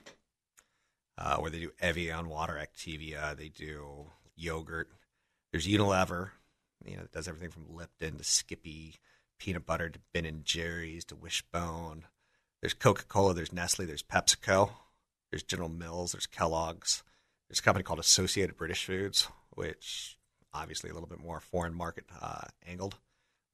[1.18, 4.88] uh, where they do Evian water, Activia, they do yogurt.
[5.50, 6.30] There's Unilever,
[6.84, 8.96] you know, that does everything from Lipton to Skippy,
[9.38, 12.04] peanut butter to Ben and Jerry's to Wishbone.
[12.60, 14.70] There's Coca Cola, there's Nestle, there's PepsiCo,
[15.30, 17.02] there's General Mills, there's Kellogg's.
[17.48, 20.16] There's a company called Associated British Foods, which
[20.54, 22.96] obviously a little bit more foreign market uh, angled.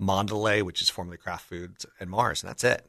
[0.01, 2.87] Mondelez, which is formerly Kraft Foods, and Mars, and that's it.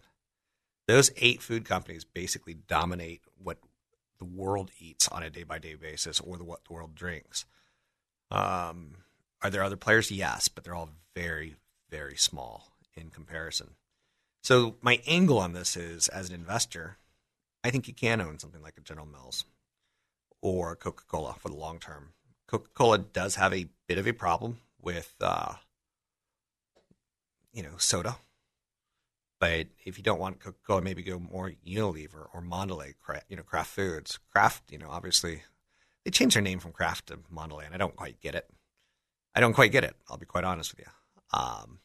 [0.88, 3.58] Those eight food companies basically dominate what
[4.19, 7.45] the world eats on a day by day basis or the, what the world drinks.
[8.29, 8.97] Um,
[9.41, 10.12] are there other players?
[10.12, 11.55] Yes, but they're all very,
[11.89, 13.71] very small in comparison.
[14.43, 16.97] So my angle on this is, as an investor,
[17.63, 19.45] I think you can own something like a General Mills
[20.41, 22.13] or Coca Cola for the long term.
[22.47, 25.53] Coca Cola does have a bit of a problem with, uh,
[27.53, 28.17] you know, soda.
[29.39, 32.93] But if you don't want Coca Cola, maybe go more Unilever or Mondelez,
[33.30, 34.19] you know, Kraft Foods.
[34.32, 35.43] Kraft, you know, obviously
[36.04, 38.49] they changed their name from Kraft to Mondelez, and I don't quite get it.
[39.34, 39.95] I don't quite get it.
[40.10, 41.39] I'll be quite honest with you.
[41.39, 41.80] Um,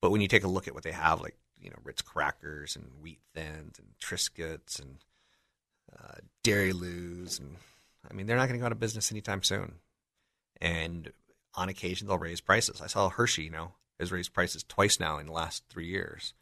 [0.00, 2.74] but when you take a look at what they have, like you know, Ritz crackers
[2.74, 4.96] and wheat thins and Triscuits and
[5.92, 7.56] uh, Dairy Loos, and
[8.10, 9.74] I mean, they're not going to go out of business anytime soon.
[10.60, 11.12] And
[11.54, 12.80] on occasion, they'll raise prices.
[12.80, 16.34] I saw Hershey, you know, has raised prices twice now in the last three years.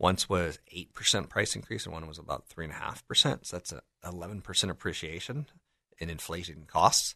[0.00, 3.46] Once was eight percent price increase, and one was about three and a half percent.
[3.46, 5.46] So that's an eleven percent appreciation
[5.98, 7.14] in inflation costs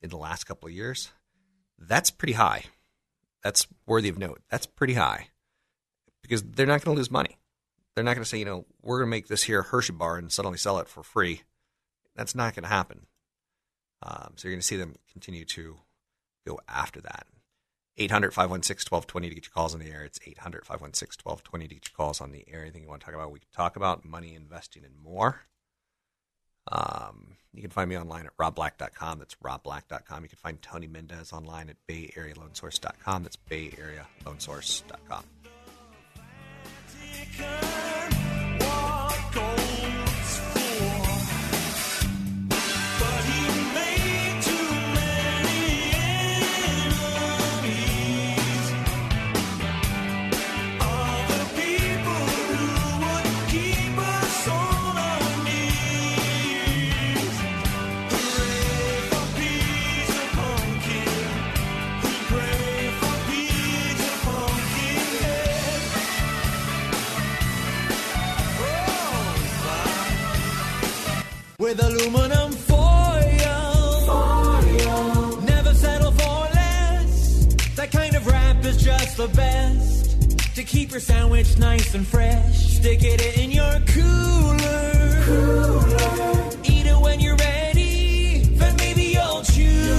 [0.00, 1.12] in the last couple of years.
[1.78, 2.64] That's pretty high.
[3.42, 4.40] That's worthy of note.
[4.50, 5.28] That's pretty high
[6.22, 7.36] because they're not going to lose money.
[7.94, 10.16] They're not going to say, you know, we're going to make this here Hershey bar
[10.16, 11.42] and suddenly sell it for free.
[12.16, 13.06] That's not going to happen.
[14.02, 15.76] Um, so you're going to see them continue to
[16.46, 17.26] go after that.
[17.96, 20.04] 800 516 1220 to get your calls on the air.
[20.04, 22.62] It's 800 516 1220 to get your calls on the air.
[22.62, 25.42] Anything you want to talk about, we can talk about money, investing, and more.
[26.70, 29.18] Um, you can find me online at robblack.com.
[29.20, 30.22] That's robblack.com.
[30.22, 33.22] You can find Tony Mendez online at bayarealoansource.com.
[33.22, 35.24] That's bayarealoansource.com.
[71.64, 72.76] with aluminum foil.
[75.40, 77.46] Never settle for less.
[77.76, 80.36] That kind of wrap is just the best.
[80.56, 84.92] To keep your sandwich nice and fresh, stick it in your cooler.
[86.64, 89.94] Eat it when you're ready, then maybe you'll choose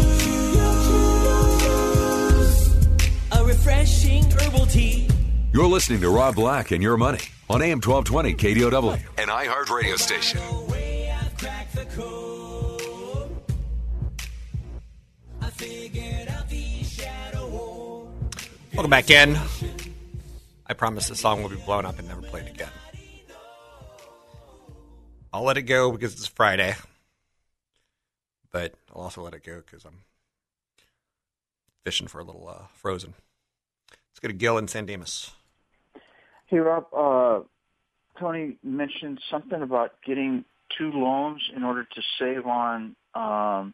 [3.31, 5.07] a refreshing herbal tea.
[5.51, 9.95] You're listening to Rob Black and Your Money on AM 1220 KDOW, an iHeart radio
[9.95, 10.41] station.
[18.75, 19.37] Welcome back in.
[20.67, 22.69] I promise the song will be blown up and never played again.
[25.31, 26.75] I'll let it go because it's Friday,
[28.51, 29.99] but I'll also let it go because I'm
[31.85, 33.13] fishing for a little uh, frozen.
[34.11, 35.31] Let's go to Gil and San Dimas.
[36.47, 36.87] Hey, Rob.
[36.93, 37.43] Uh,
[38.19, 40.43] Tony mentioned something about getting
[40.77, 43.73] two loans in order to save on um,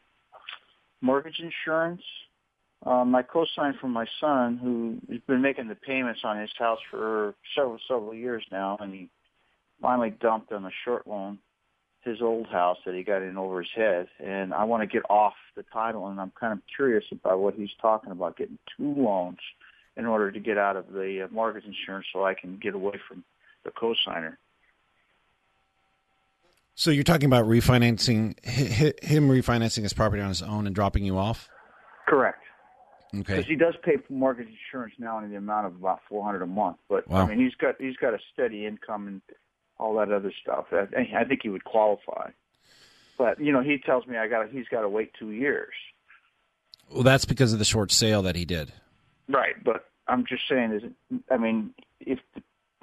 [1.01, 2.03] mortgage insurance.
[2.83, 6.79] Uh, my co-sign for my son, who has been making the payments on his house
[6.89, 9.09] for several several years now, and he
[9.81, 11.37] finally dumped on a short loan
[12.03, 14.07] his old house that he got in over his head.
[14.19, 17.53] And I want to get off the title, and I'm kind of curious about what
[17.53, 19.37] he's talking about getting two loans
[19.97, 22.99] in order to get out of the uh, mortgage insurance so I can get away
[23.07, 23.23] from
[23.63, 24.39] the co-signer.
[26.73, 30.73] So you're talking about refinancing hi- hi- him refinancing his property on his own and
[30.73, 31.49] dropping you off.
[32.07, 32.39] Correct.
[33.11, 33.47] Because Okay.
[33.47, 36.47] he does pay for mortgage insurance now in the amount of about four hundred a
[36.47, 36.77] month.
[36.89, 37.21] But Wow.
[37.21, 39.21] I mean, he's got he's got a steady income and
[39.77, 40.65] all that other stuff.
[40.71, 42.29] I, I think he would qualify.
[43.17, 45.73] But you know, he tells me I got he's got to wait two years.
[46.89, 48.73] Well, that's because of the short sale that he did.
[49.29, 49.61] Right.
[49.63, 52.19] But I'm just saying is I mean, if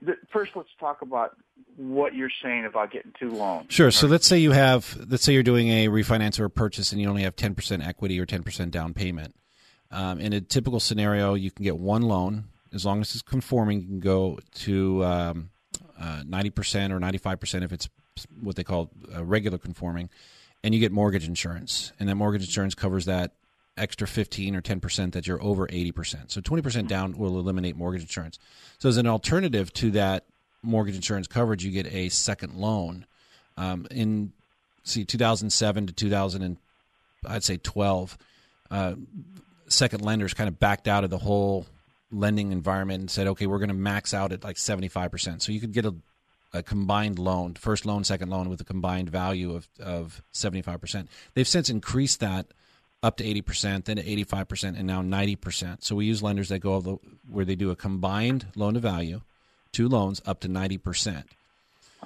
[0.03, 1.37] the, first let's talk about
[1.77, 3.67] what you're saying about getting two loans.
[3.73, 3.91] Sure.
[3.91, 7.01] So let's say you have, let's say you're doing a refinance or a purchase, and
[7.01, 9.35] you only have 10% equity or 10% down payment.
[9.91, 13.81] Um, in a typical scenario, you can get one loan as long as it's conforming.
[13.81, 15.51] You can go to um,
[15.99, 17.89] uh, 90% or 95% if it's
[18.41, 20.11] what they call uh, regular conforming,
[20.63, 23.33] and you get mortgage insurance, and that mortgage insurance covers that
[23.77, 26.31] extra 15 or 10% that you're over 80%.
[26.33, 28.39] So 20% down will eliminate mortgage insurance.
[28.79, 30.25] So as an alternative to that
[30.63, 33.07] mortgage insurance coverage, you get a second loan.
[33.57, 34.33] Um, in
[34.85, 36.57] see 2007 to 2000 and
[37.27, 38.19] I'd say 12,
[38.71, 38.95] uh,
[39.69, 41.67] second lenders kind of backed out of the whole
[42.11, 45.43] lending environment and said, okay, we're going to max out at like 75%.
[45.43, 45.95] So you could get a,
[46.53, 51.07] a combined loan, first loan, second loan with a combined value of, of 75%.
[51.35, 52.47] They've since increased that
[53.03, 55.85] up to 80%, then to 85%, and now 90%.
[55.85, 59.21] So we use lenders that go where they do a combined loan to value,
[59.73, 61.25] two loans up to 90%.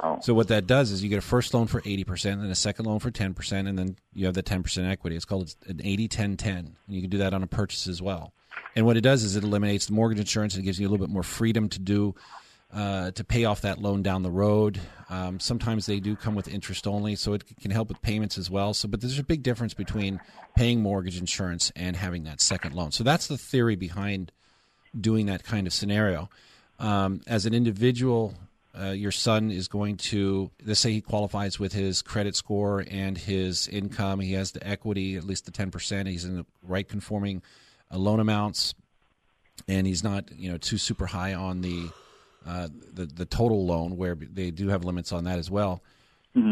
[0.00, 0.18] Oh.
[0.22, 2.86] So what that does is you get a first loan for 80% and a second
[2.86, 5.16] loan for 10% and then you have the 10% equity.
[5.16, 6.46] It's called an 80-10-10.
[6.46, 8.32] And you can do that on a purchase as well.
[8.74, 10.56] And what it does is it eliminates the mortgage insurance.
[10.56, 12.14] It gives you a little bit more freedom to do
[12.72, 14.80] uh, to pay off that loan down the road.
[15.10, 18.50] Um, sometimes they do come with interest only, so it can help with payments as
[18.50, 18.72] well.
[18.72, 20.20] So, but there's a big difference between
[20.56, 22.90] paying mortgage insurance and having that second loan.
[22.92, 24.32] So that's the theory behind
[24.98, 26.30] doing that kind of scenario.
[26.78, 28.34] Um, as an individual,
[28.78, 33.18] uh, your son is going to let's say he qualifies with his credit score and
[33.18, 34.20] his income.
[34.20, 36.08] He has the equity, at least the ten percent.
[36.08, 37.42] He's in the right conforming
[37.90, 38.74] uh, loan amounts,
[39.68, 41.90] and he's not you know too super high on the
[42.46, 45.82] uh, the the total loan where they do have limits on that as well.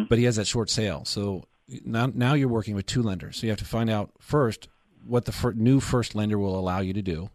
[0.09, 1.45] But he has that short sale, so
[1.87, 3.39] now now you're working with two lenders.
[3.39, 4.69] So you have to find out first
[5.07, 7.31] what the fir- new first lender will allow you to do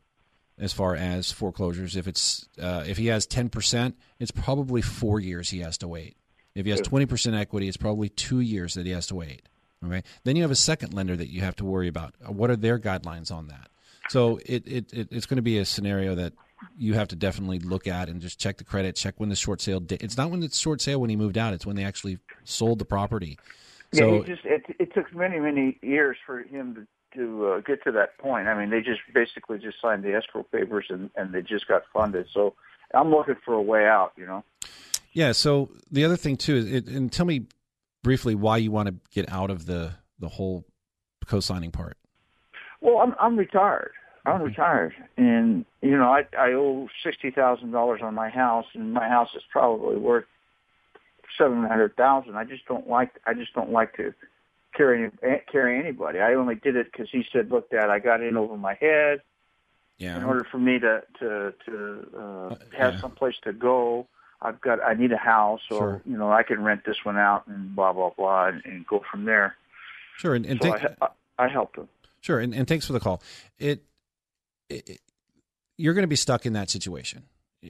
[0.59, 1.95] as far as foreclosures.
[1.95, 5.87] If it's uh, if he has ten percent, it's probably four years he has to
[5.87, 6.15] wait.
[6.53, 9.43] If he has twenty percent equity, it's probably two years that he has to wait.
[9.85, 10.03] Okay.
[10.23, 12.15] Then you have a second lender that you have to worry about.
[12.25, 13.69] Uh, What are their guidelines on that?
[14.09, 16.33] So it, it, it it's going to be a scenario that
[16.77, 19.61] you have to definitely look at and just check the credit, check when the short
[19.61, 19.79] sale.
[19.79, 21.53] Di- it's not when it's short sale when he moved out.
[21.53, 23.37] It's when they actually sold the property.
[23.93, 27.91] So yeah, just it, it took many many years for him to uh, get to
[27.93, 28.47] that point.
[28.47, 31.83] I mean, they just basically just signed the escrow papers and and they just got
[31.93, 32.27] funded.
[32.33, 32.53] So
[32.93, 34.13] I'm looking for a way out.
[34.17, 34.43] You know.
[35.11, 35.31] Yeah.
[35.31, 37.47] So the other thing too is, it, and tell me
[38.03, 40.65] briefly why you want to get out of the the whole
[41.25, 41.97] co-signing part.
[42.81, 43.91] Well, I'm I'm retired.
[44.25, 48.93] I'm retired, and you know I I owe sixty thousand dollars on my house, and
[48.93, 50.25] my house is probably worth
[51.37, 52.35] seven hundred thousand.
[52.35, 54.13] I just don't like I just don't like to
[54.75, 55.09] carry
[55.51, 56.19] carry anybody.
[56.19, 59.21] I only did it because he said, "Look, Dad, I got in over my head.
[59.97, 60.17] Yeah.
[60.17, 62.99] In order for me to to to uh, have yeah.
[63.01, 64.07] some place to go,
[64.41, 66.01] I've got I need a house, or Sure.
[66.05, 69.01] you know, I can rent this one out and blah blah blah, and, and go
[69.09, 69.55] from there.
[70.17, 71.87] Sure, and, and so I, I, I helped him.
[72.21, 73.21] Sure, and, and thanks for the call.
[73.59, 73.83] It,
[74.69, 75.01] it, it-
[75.77, 77.23] you're going to be stuck in that situation.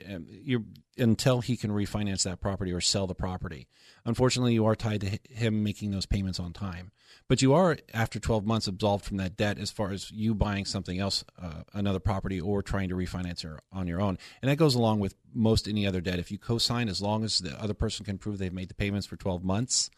[0.03, 0.65] Um, You
[0.97, 3.67] until he can refinance that property or sell the property.
[4.05, 6.91] Unfortunately, you are tied to him making those payments on time.
[7.27, 10.63] But you are after 12 months absolved from that debt as far as you buying
[10.63, 14.17] something else, uh, another property, or trying to refinance on your own.
[14.41, 16.19] And that goes along with most any other debt.
[16.19, 19.07] If you co-sign, as long as the other person can prove they've made the payments
[19.07, 19.89] for 12 months,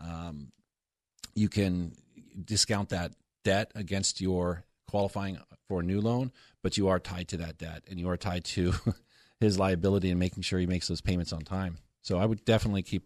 [0.00, 0.52] um,
[1.34, 1.92] you can
[2.44, 3.12] discount that
[3.44, 6.32] debt against your qualifying for a new loan,
[6.62, 8.72] but you are tied to that debt and you are tied to
[9.40, 11.78] his liability and making sure he makes those payments on time.
[12.02, 13.04] So I would definitely keep,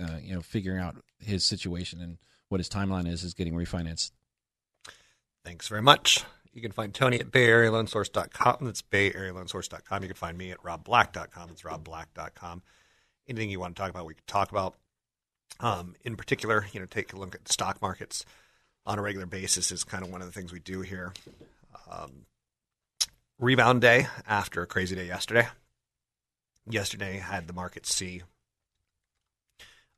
[0.00, 2.18] uh, you know, figuring out his situation and
[2.48, 4.12] what his timeline is, is getting refinanced.
[5.44, 6.24] Thanks very much.
[6.52, 8.58] You can find Tony at BayAreaLoanSource.com.
[8.60, 10.02] That's BayAreaLoanSource.com.
[10.02, 11.50] You can find me at RobBlack.com.
[11.50, 12.62] It's RobBlack.com.
[13.28, 14.74] Anything you want to talk about, we can talk about.
[15.60, 18.24] Um, in particular, you know, take a look at stock markets
[18.84, 21.12] on a regular basis is kind of one of the things we do here.
[21.90, 22.26] Um,
[23.38, 25.48] rebound day after a crazy day yesterday.
[26.68, 28.22] Yesterday had the market see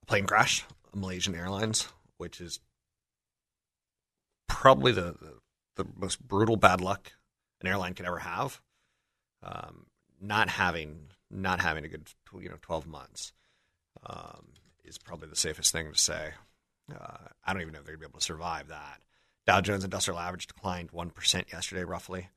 [0.03, 2.61] a plane crash, Malaysian Airlines, which is
[4.49, 5.35] probably the, the,
[5.77, 7.13] the most brutal bad luck
[7.61, 8.61] an airline could ever have.
[9.43, 9.87] Um,
[10.21, 12.09] not having not having a good
[12.41, 13.33] you know twelve months
[14.07, 14.47] um,
[14.85, 16.31] is probably the safest thing to say.
[16.91, 19.01] Uh, I don't even know if they're gonna be able to survive that.
[19.47, 22.29] Dow Jones Industrial Average declined one percent yesterday, roughly.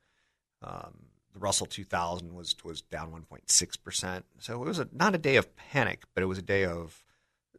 [0.62, 1.06] Um,
[1.38, 4.24] the Russell 2000 was was down 1.6 percent.
[4.38, 7.02] So it was a, not a day of panic, but it was a day of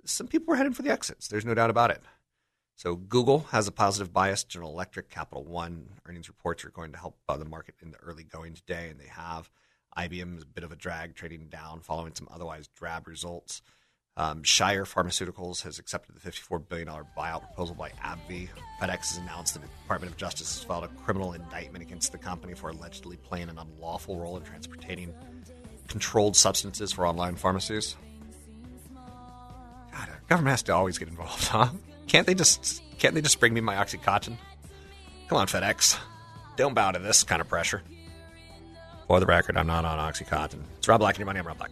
[0.05, 1.27] some people were heading for the exits.
[1.27, 2.01] There's no doubt about it.
[2.75, 4.43] So Google has a positive bias.
[4.43, 7.97] General Electric, Capital One earnings reports are going to help uh, the market in the
[7.97, 9.49] early going today, and they have.
[9.97, 13.61] IBM is a bit of a drag, trading down following some otherwise drab results.
[14.19, 18.49] Um, Shire Pharmaceuticals has accepted the $54 billion buyout proposal by AbbVie.
[18.81, 22.53] FedEx has announced the Department of Justice has filed a criminal indictment against the company
[22.53, 25.13] for allegedly playing an unlawful role in transporting
[25.87, 27.95] controlled substances for online pharmacies.
[29.93, 31.69] God, government has to always get involved, huh?
[32.07, 34.35] Can't they just can't they just bring me my oxycontin?
[35.29, 35.97] Come on, FedEx.
[36.57, 37.81] Don't bow to this kind of pressure.
[39.07, 40.59] For the record, I'm not on oxycontin.
[40.77, 41.39] It's Rob Black and your money.
[41.39, 41.71] I'm Rob Black.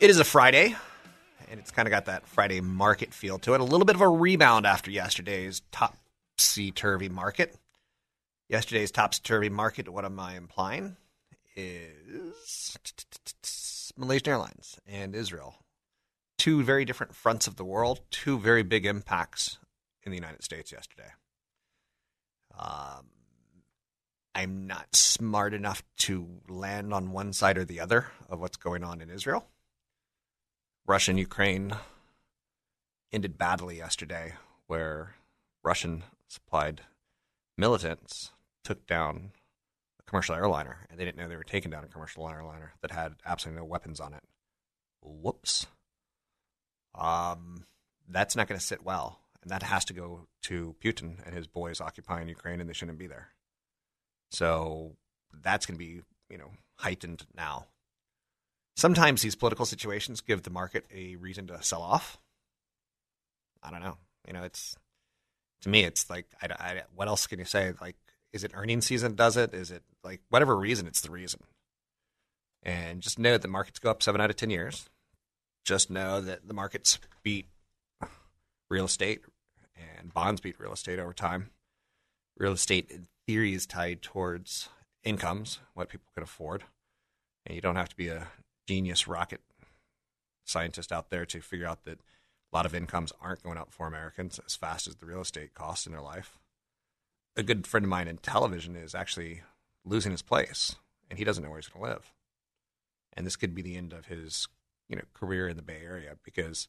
[0.00, 0.74] It is a Friday,
[1.50, 3.60] and it's kind of got that Friday market feel to it.
[3.60, 7.54] A little bit of a rebound after yesterday's topsy turvy market.
[8.48, 10.96] Yesterday's topsy turvy market, what am I implying?
[11.54, 12.78] Is
[13.94, 15.56] Malaysian Airlines and Israel.
[16.38, 19.58] Two very different fronts of the world, two very big impacts
[20.02, 21.10] in the United States yesterday.
[22.58, 23.10] Um,
[24.34, 28.82] I'm not smart enough to land on one side or the other of what's going
[28.82, 29.46] on in Israel.
[30.86, 31.72] Russia and Ukraine
[33.12, 34.34] ended badly yesterday,
[34.66, 35.14] where
[35.62, 36.82] Russian supplied
[37.56, 38.32] militants
[38.64, 39.32] took down
[39.98, 42.90] a commercial airliner, and they didn't know they were taking down a commercial airliner that
[42.90, 44.22] had absolutely no weapons on it.
[45.02, 45.66] Whoops.
[46.94, 47.66] Um,
[48.08, 51.46] that's not going to sit well, and that has to go to Putin and his
[51.46, 53.28] boys occupying Ukraine, and they shouldn't be there.
[54.30, 54.96] So
[55.42, 57.66] that's going to be, you know, heightened now.
[58.80, 62.18] Sometimes these political situations give the market a reason to sell off.
[63.62, 63.98] I don't know.
[64.26, 64.74] You know, it's
[65.60, 67.74] to me, it's like, I, I, what else can you say?
[67.78, 67.96] Like,
[68.32, 69.16] is it earnings season?
[69.16, 69.52] Does it?
[69.52, 70.86] Is it like whatever reason?
[70.86, 71.40] It's the reason.
[72.62, 74.88] And just know that markets go up seven out of 10 years.
[75.62, 77.48] Just know that the markets beat
[78.70, 79.20] real estate
[79.76, 81.50] and bonds beat real estate over time.
[82.38, 84.70] Real estate, in theory, is tied towards
[85.04, 86.64] incomes, what people can afford.
[87.44, 88.28] And you don't have to be a
[88.70, 89.40] genius rocket
[90.44, 93.88] scientist out there to figure out that a lot of incomes aren't going up for
[93.88, 96.38] Americans as fast as the real estate costs in their life.
[97.36, 99.42] A good friend of mine in television is actually
[99.84, 100.76] losing his place,
[101.08, 102.12] and he doesn't know where he's going to live.
[103.12, 104.46] And this could be the end of his,
[104.88, 106.68] you know, career in the Bay Area because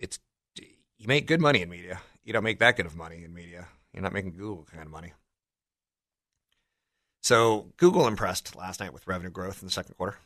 [0.00, 0.18] it's
[0.56, 2.00] you make good money in media.
[2.24, 3.68] You don't make that good of money in media.
[3.94, 5.12] You're not making Google kind of money.
[7.22, 10.16] So Google impressed last night with revenue growth in the second quarter.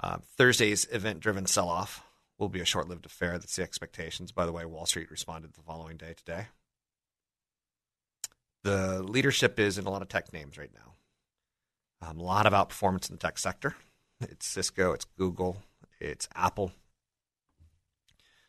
[0.00, 2.04] Uh, Thursday's event-driven sell-off
[2.38, 3.38] will be a short-lived affair.
[3.38, 4.30] That's the expectations.
[4.30, 6.46] By the way, Wall Street responded the following day today.
[8.62, 10.94] The leadership is in a lot of tech names right now.
[12.06, 13.74] Um, a lot of outperformance in the tech sector.
[14.20, 15.62] It's Cisco, it's Google,
[16.00, 16.72] it's Apple.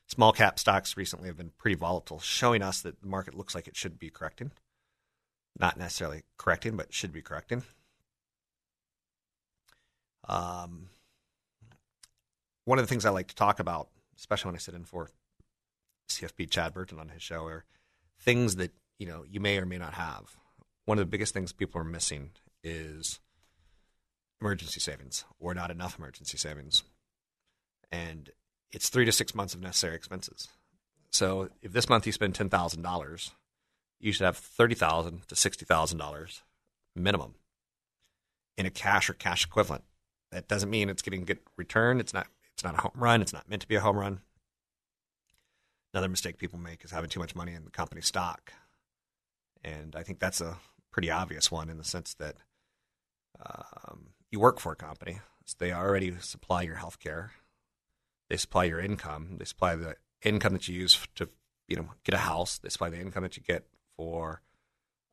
[0.07, 3.67] Small cap stocks recently have been pretty volatile, showing us that the market looks like
[3.67, 4.51] it should be correcting.
[5.59, 7.63] Not necessarily correcting, but should be correcting.
[10.27, 10.89] Um,
[12.69, 15.09] one of the things I like to talk about, especially when I sit in for
[16.07, 17.65] CFP Chad Burton on his show, are
[18.19, 20.37] things that you know you may or may not have.
[20.85, 22.29] One of the biggest things people are missing
[22.63, 23.19] is
[24.39, 26.83] emergency savings, or not enough emergency savings,
[27.91, 28.29] and
[28.71, 30.47] it's three to six months of necessary expenses.
[31.09, 33.31] So if this month you spend ten thousand dollars,
[33.99, 36.43] you should have thirty thousand to sixty thousand dollars
[36.95, 37.33] minimum
[38.59, 39.85] in a cash or cash equivalent.
[40.31, 41.99] That doesn't mean it's getting good return.
[41.99, 42.27] It's not.
[42.59, 43.21] It's not a home run.
[43.21, 44.19] It's not meant to be a home run.
[45.93, 48.51] Another mistake people make is having too much money in the company stock,
[49.63, 50.57] and I think that's a
[50.91, 52.35] pretty obvious one in the sense that
[53.39, 55.21] um, you work for a company.
[55.45, 57.31] So they already supply your health care.
[58.29, 59.37] They supply your income.
[59.37, 61.29] They supply the income that you use to,
[61.69, 62.57] you know, get a house.
[62.57, 64.41] They supply the income that you get for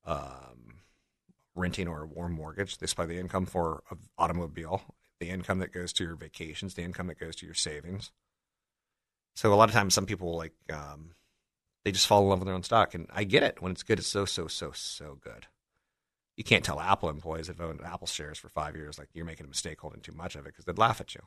[0.05, 0.81] um,
[1.55, 2.79] renting or a warm mortgage.
[2.79, 6.83] They supply the income for an automobile, the income that goes to your vacations, the
[6.83, 8.11] income that goes to your savings.
[9.35, 11.11] So a lot of times, some people like um,
[11.85, 13.61] they just fall in love with their own stock, and I get it.
[13.61, 15.47] When it's good, it's so so so so good.
[16.37, 19.25] You can't tell Apple employees that have owned Apple shares for five years like you're
[19.25, 21.23] making a mistake holding too much of it because they'd laugh at you.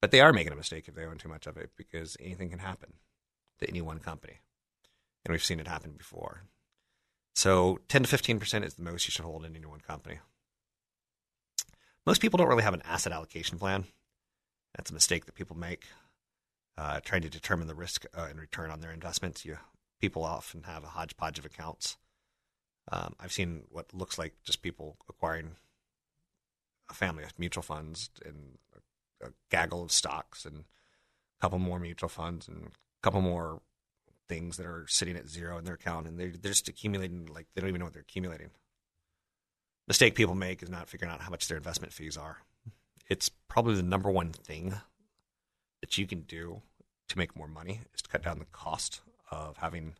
[0.00, 2.50] But they are making a mistake if they own too much of it because anything
[2.50, 2.94] can happen
[3.58, 4.40] to any one company.
[5.24, 6.42] And we've seen it happen before.
[7.34, 10.18] So 10 to 15% is the most you should hold in any one company.
[12.06, 13.84] Most people don't really have an asset allocation plan.
[14.76, 15.86] That's a mistake that people make.
[16.78, 19.56] Uh, trying to determine the risk uh, and return on their investments, you
[19.98, 21.96] people often have a hodgepodge of accounts.
[22.92, 25.52] Um, I've seen what looks like just people acquiring
[26.90, 28.58] a family of mutual funds and
[29.22, 32.70] a, a gaggle of stocks and a couple more mutual funds and a
[33.02, 33.62] couple more
[34.28, 37.46] things that are sitting at zero in their account and they're, they're just accumulating like
[37.54, 38.50] they don't even know what they're accumulating.
[39.88, 42.38] Mistake people make is not figuring out how much their investment fees are.
[43.08, 44.74] It's probably the number one thing
[45.80, 46.62] that you can do
[47.08, 49.94] to make more money is to cut down the cost of having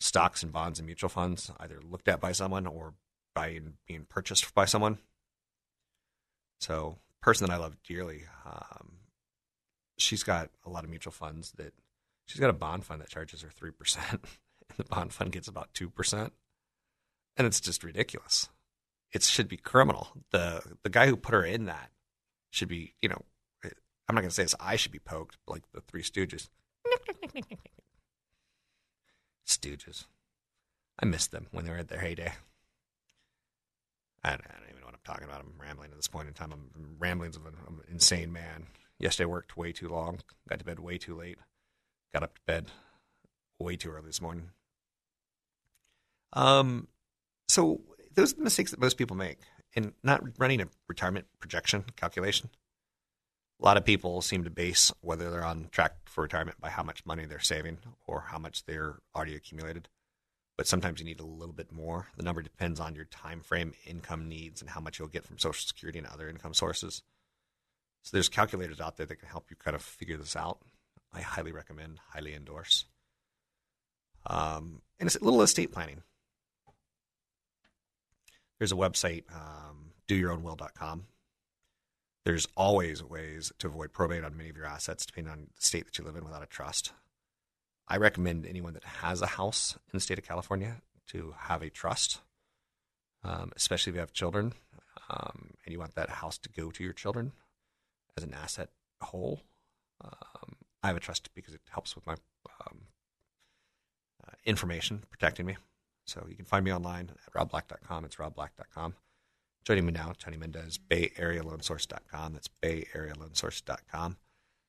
[0.00, 2.94] stocks and bonds and mutual funds either looked at by someone or
[3.34, 4.98] by being purchased by someone.
[6.60, 8.98] So, person that I love dearly, um,
[9.98, 11.74] she's got a lot of mutual funds that
[12.26, 14.08] she's got a bond fund that charges her three percent,
[14.68, 16.32] and the bond fund gets about two percent,
[17.36, 18.48] and it's just ridiculous.
[19.14, 20.08] It should be criminal.
[20.32, 21.90] the The guy who put her in that
[22.50, 23.22] should be, you know,
[24.08, 26.48] I'm not going to say it's I should be poked like the Three Stooges.
[29.46, 30.04] Stooges.
[31.00, 32.32] I miss them when they were at their heyday.
[34.22, 35.40] I don't, I don't even know what I'm talking about.
[35.40, 36.52] I'm rambling at this point in time.
[36.52, 38.66] I'm ramblings of an, of an insane man.
[38.98, 40.20] Yesterday I worked way too long.
[40.48, 41.38] Got to bed way too late.
[42.12, 42.66] Got up to bed
[43.58, 44.50] way too early this morning.
[46.32, 46.88] Um,
[47.48, 47.80] so
[48.14, 49.38] those are the mistakes that most people make
[49.74, 52.50] in not running a retirement projection calculation.
[53.60, 56.82] A lot of people seem to base whether they're on track for retirement by how
[56.82, 59.88] much money they're saving or how much they're already accumulated.
[60.56, 62.08] But sometimes you need a little bit more.
[62.16, 65.38] The number depends on your time frame, income needs, and how much you'll get from
[65.38, 67.02] Social Security and other income sources.
[68.02, 70.58] So there's calculators out there that can help you kind of figure this out.
[71.12, 72.84] I highly recommend, highly endorse.
[74.26, 76.02] Um, and it's a little estate planning.
[78.58, 81.06] There's a website, um, doyourownwill.com.
[82.24, 85.84] There's always ways to avoid probate on many of your assets, depending on the state
[85.86, 86.92] that you live in without a trust.
[87.86, 90.76] I recommend anyone that has a house in the state of California
[91.08, 92.20] to have a trust,
[93.22, 94.54] um, especially if you have children.
[95.10, 97.32] Um, and you want that house to go to your children
[98.16, 99.40] as an asset whole,
[100.02, 102.14] um, I have a trust because it helps with my
[102.60, 102.80] um,
[104.26, 105.56] uh, information protecting me.
[106.06, 108.04] So you can find me online at robblack.com.
[108.04, 108.94] It's robblack.com.
[109.64, 112.34] Joining me now, Tony Mendez, Bay Area BayAreaLoanSource.com.
[112.34, 114.16] That's Bay Area BayAreaLoanSource.com.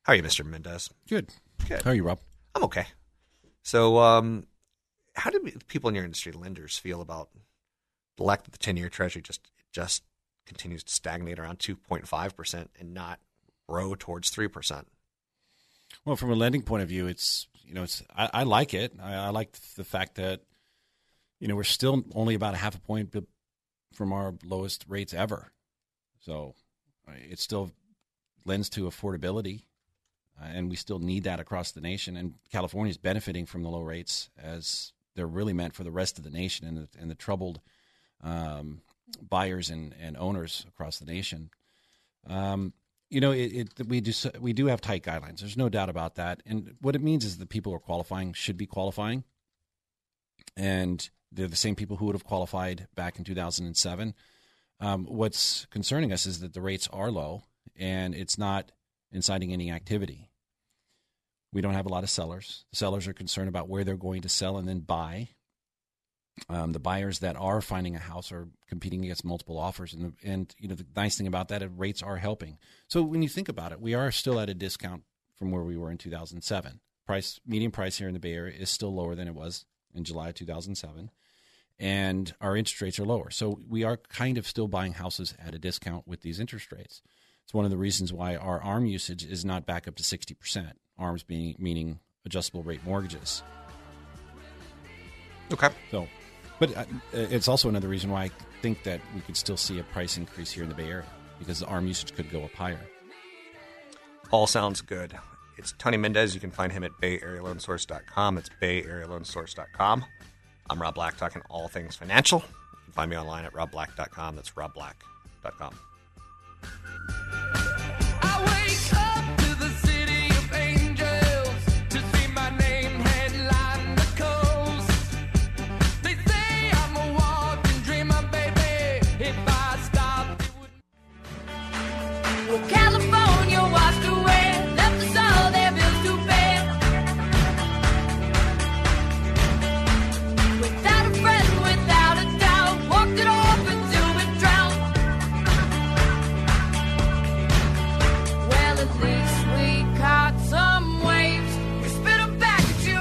[0.03, 0.45] How are you, Mr.
[0.45, 0.89] Mendez?
[1.09, 1.29] Good.
[1.67, 1.81] Good.
[1.81, 2.19] How are you, Rob?
[2.53, 2.86] I'm okay.
[3.63, 4.45] So, um,
[5.15, 7.29] how do people in your industry, lenders, feel about
[8.17, 9.41] the lack that the 10 year treasury just
[9.73, 10.03] just
[10.45, 13.19] continues to stagnate around 2.5% and not
[13.67, 14.86] grow towards 3%?
[16.05, 18.93] Well, from a lending point of view, it's you know, it's I, I like it.
[19.01, 20.41] I, I like the fact that
[21.39, 23.15] you know we're still only about a half a point
[23.93, 25.51] from our lowest rates ever,
[26.19, 26.55] so
[27.07, 27.71] uh, it still
[28.45, 29.63] lends to affordability,
[30.41, 32.15] uh, and we still need that across the nation.
[32.15, 36.17] And California is benefiting from the low rates as they're really meant for the rest
[36.17, 37.61] of the nation and the, and the troubled
[38.23, 38.81] um,
[39.27, 41.49] buyers and, and owners across the nation.
[42.27, 42.73] Um,
[43.09, 45.39] you know, it, it, we do we do have tight guidelines.
[45.39, 46.41] There's no doubt about that.
[46.45, 49.23] And what it means is the people who are qualifying should be qualifying,
[50.57, 54.13] and they're the same people who would have qualified back in 2007.
[54.79, 57.43] Um, what's concerning us is that the rates are low,
[57.77, 58.71] and it's not
[59.11, 60.29] inciting any activity.
[61.53, 62.65] We don't have a lot of sellers.
[62.71, 65.29] The sellers are concerned about where they're going to sell and then buy.
[66.49, 70.53] Um, the buyers that are finding a house are competing against multiple offers, and and
[70.59, 72.57] you know the nice thing about that is rates are helping.
[72.89, 75.03] So when you think about it, we are still at a discount
[75.38, 76.81] from where we were in 2007.
[77.05, 80.03] Price median price here in the Bay Area is still lower than it was in
[80.03, 81.09] July 2007,
[81.80, 83.30] and our interest rates are lower.
[83.30, 87.01] So we are kind of still buying houses at a discount with these interest rates.
[87.43, 90.71] It's one of the reasons why our ARM usage is not back up to 60%.
[90.97, 93.43] ARMs being meaning adjustable rate mortgages.
[95.51, 95.69] Okay.
[95.91, 96.07] So,
[96.59, 99.84] but uh, it's also another reason why I think that we could still see a
[99.84, 101.05] price increase here in the Bay Area
[101.38, 102.80] because the ARM usage could go up higher.
[104.32, 105.13] All sounds good.
[105.57, 106.34] It's Tony Mendez.
[106.34, 108.38] You can find him at BayAreaLoanSource.com.
[108.38, 110.05] It's BayAreaLoanSource.com.
[110.70, 112.43] I'm Rob Black, talking all things financial.
[112.93, 114.36] Find me online at RobBlack.com.
[114.36, 115.76] That's RobBlack.com.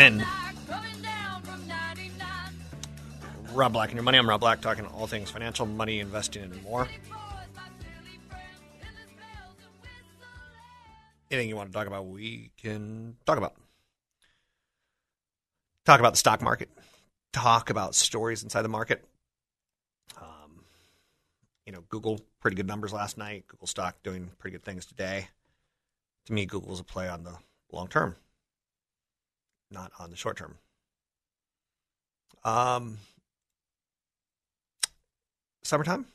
[0.00, 0.18] In.
[0.18, 2.18] like coming down from 99.
[3.52, 4.18] Rob Black and your money.
[4.18, 6.88] I'm Rob Black, talking all things financial, money, investing, and more.
[11.30, 13.54] Anything you want to talk about, we can talk about.
[15.84, 16.70] Talk about the stock market.
[17.32, 19.04] Talk about stories inside the market.
[20.20, 20.64] Um,
[21.66, 23.46] you know, Google pretty good numbers last night.
[23.46, 25.28] Google stock doing pretty good things today.
[26.26, 27.34] To me, Google's a play on the
[27.70, 28.16] long term,
[29.70, 30.56] not on the short term.
[32.44, 32.98] Um,
[35.62, 36.06] summertime.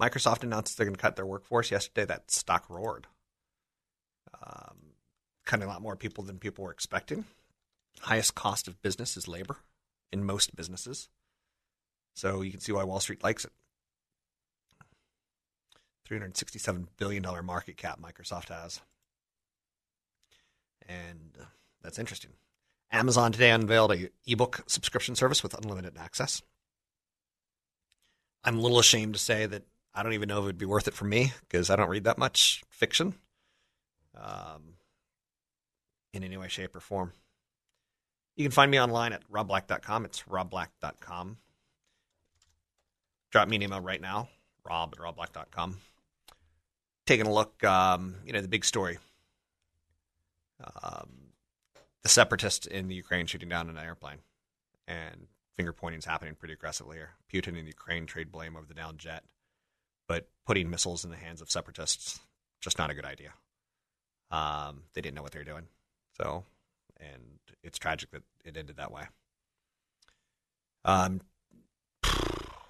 [0.00, 2.04] Microsoft announced they're going to cut their workforce yesterday.
[2.04, 3.06] That stock roared.
[4.44, 4.78] Um,
[5.44, 7.24] cutting a lot more people than people were expecting.
[8.00, 9.58] Highest cost of business is labor
[10.12, 11.08] in most businesses.
[12.14, 13.52] So you can see why Wall Street likes it.
[16.08, 18.80] $367 billion market cap Microsoft has.
[20.86, 21.44] And uh,
[21.82, 22.32] that's interesting.
[22.94, 26.42] Amazon today unveiled a ebook subscription service with unlimited access.
[28.44, 30.66] I'm a little ashamed to say that I don't even know if it would be
[30.66, 33.14] worth it for me because I don't read that much fiction
[34.16, 34.74] um,
[36.12, 37.12] in any way, shape, or form.
[38.36, 40.04] You can find me online at robblack.com.
[40.04, 41.38] It's robblack.com.
[43.32, 44.28] Drop me an email right now,
[44.64, 45.78] rob at robblack.com.
[47.06, 48.98] Taking a look, um, you know, the big story.
[50.82, 51.23] Um,
[52.04, 54.18] the separatists in the Ukraine shooting down an airplane
[54.86, 55.26] and
[55.56, 57.14] finger pointing is happening pretty aggressively here.
[57.32, 59.24] Putin and Ukraine trade blame over the down jet,
[60.06, 62.20] but putting missiles in the hands of separatists
[62.60, 63.32] just not a good idea.
[64.30, 65.66] Um, they didn't know what they were doing,
[66.16, 66.44] so
[67.00, 69.04] and it's tragic that it ended that way.
[70.84, 71.20] Um,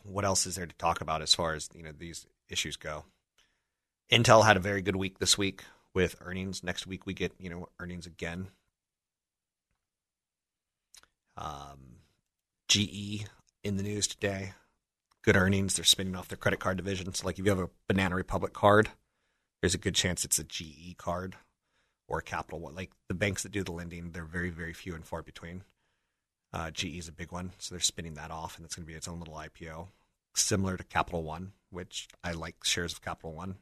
[0.04, 3.04] what else is there to talk about as far as you know these issues go?
[4.12, 6.62] Intel had a very good week this week with earnings.
[6.62, 8.48] Next week we get you know earnings again.
[11.36, 11.96] Um,
[12.68, 13.26] GE
[13.62, 14.52] in the news today.
[15.22, 15.76] Good earnings.
[15.76, 17.12] They're spinning off their credit card division.
[17.14, 18.90] So, like, if you have a Banana Republic card,
[19.60, 21.36] there's a good chance it's a GE card
[22.08, 22.74] or a Capital One.
[22.74, 25.64] Like the banks that do the lending, they're very, very few and far between.
[26.52, 28.90] Uh, GE is a big one, so they're spinning that off, and it's going to
[28.90, 29.88] be its own little IPO,
[30.34, 33.56] similar to Capital One, which I like shares of Capital One.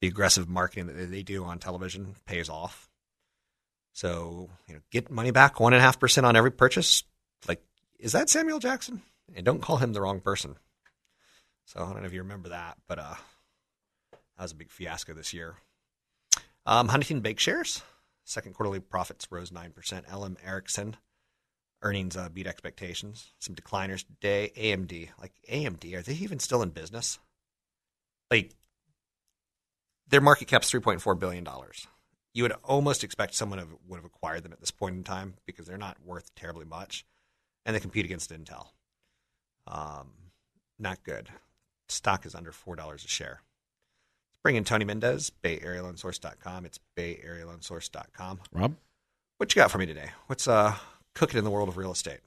[0.00, 2.88] The aggressive marketing that they do on television pays off.
[3.96, 7.02] So, you know, get money back one and a half percent on every purchase.
[7.48, 7.62] Like,
[7.98, 9.00] is that Samuel Jackson?
[9.34, 10.56] And don't call him the wrong person.
[11.64, 13.14] So I don't know if you remember that, but uh,
[14.12, 15.54] that was a big fiasco this year.
[16.66, 17.80] Um, Huntington Bancshares,
[18.22, 20.14] second quarterly profits rose 9%.
[20.14, 20.98] LM Ericsson,
[21.80, 23.32] earnings uh, beat expectations.
[23.38, 24.52] Some decliners today.
[24.58, 27.18] AMD, like AMD, are they even still in business?
[28.30, 28.54] Like,
[30.06, 31.48] their market cap's $3.4 billion.
[32.36, 35.36] You would almost expect someone have, would have acquired them at this point in time
[35.46, 37.06] because they're not worth terribly much.
[37.64, 38.66] And they compete against Intel.
[39.66, 40.10] Um,
[40.78, 41.30] not good.
[41.88, 43.40] Stock is under $4 a share.
[44.28, 46.66] Let's bring in Tony Mendez, Bay Area BayAreaLoanSource.com.
[46.66, 48.40] It's Bay Area BayAreaLoanSource.com.
[48.52, 48.76] Rob?
[49.38, 50.10] What you got for me today?
[50.26, 50.74] What's uh,
[51.14, 52.20] cooking in the world of real estate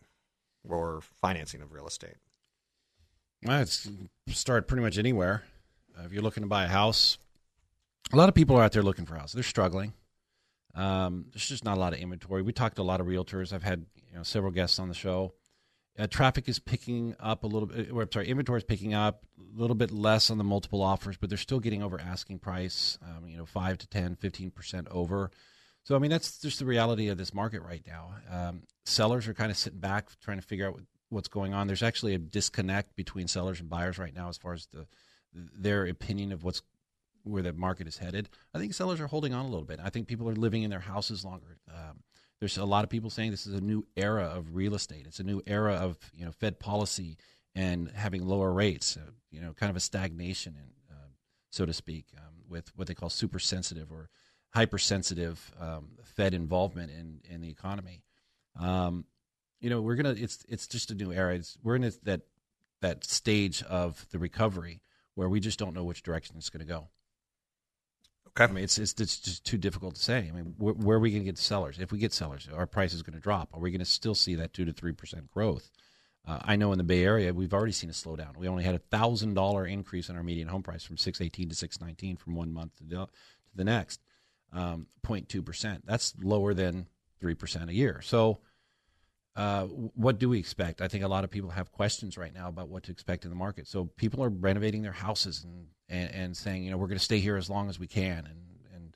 [0.68, 2.16] or financing of real estate?
[3.46, 3.88] Well, it's
[4.30, 5.44] start pretty much anywhere.
[5.96, 7.20] Uh, if you're looking to buy a house,
[8.12, 9.34] a lot of people are out there looking for houses.
[9.36, 9.94] They're struggling.
[10.76, 12.42] Um, there's just not a lot of inventory.
[12.42, 13.54] We talked to a lot of realtors.
[13.54, 15.34] I've had you know several guests on the show.
[15.98, 17.92] Uh, traffic is picking up a little bit.
[17.92, 21.18] Or, I'm sorry, inventory is picking up a little bit less on the multiple offers,
[21.18, 22.98] but they're still getting over asking price.
[23.02, 25.32] Um, you know, five to 10, 15 percent over.
[25.84, 28.14] So I mean, that's just the reality of this market right now.
[28.30, 31.68] Um, sellers are kind of sitting back, trying to figure out what, what's going on.
[31.68, 34.86] There's actually a disconnect between sellers and buyers right now, as far as the
[35.34, 36.62] their opinion of what's
[37.24, 38.30] where the market is headed.
[38.54, 39.80] I think sellers are holding on a little bit.
[39.84, 41.58] I think people are living in their houses longer.
[41.70, 42.04] Um,
[42.40, 45.06] there's a lot of people saying this is a new era of real estate.
[45.06, 47.18] It's a new era of you know Fed policy
[47.56, 48.98] and having lower rates.
[48.98, 50.56] Uh, you know, kind of a stagnation,
[50.90, 51.10] uh,
[51.50, 54.10] so to speak, um, with what they call super sensitive or
[54.52, 58.04] hypersensitive um, Fed involvement in in the economy.
[58.60, 59.06] Um,
[59.60, 60.16] you know, we're gonna.
[60.18, 61.36] It's it's just a new era.
[61.36, 62.22] It's, we're in that
[62.82, 64.82] that stage of the recovery
[65.16, 66.88] where we just don't know which direction it's going to go.
[68.30, 68.44] Okay.
[68.44, 70.30] I mean, it's, it's it's just too difficult to say.
[70.30, 71.80] I mean, where, where are we going to get sellers?
[71.80, 73.50] If we get sellers, our price is going to drop.
[73.54, 75.70] Are we going to still see that two to three percent growth?
[76.28, 78.38] Uh, I know in the Bay Area we've already seen a slowdown.
[78.38, 81.50] We only had a thousand dollar increase in our median home price from six eighteen
[81.50, 83.10] to six nineteen from one month to the, to
[83.56, 84.02] the next,
[84.54, 85.86] um, 0.2 percent.
[85.86, 86.88] That's lower than
[87.20, 88.02] three percent a year.
[88.04, 88.40] So,
[89.36, 90.82] uh, what do we expect?
[90.82, 93.30] I think a lot of people have questions right now about what to expect in
[93.30, 93.68] the market.
[93.68, 97.04] So people are renovating their houses and and, and saying, you know, we're going to
[97.04, 98.26] stay here as long as we can.
[98.26, 98.96] And and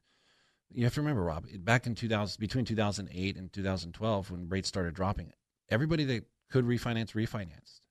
[0.71, 4.93] you have to remember, Rob, back in 2000, between 2008 and 2012, when rates started
[4.93, 5.33] dropping,
[5.69, 7.81] everybody that could refinance refinanced,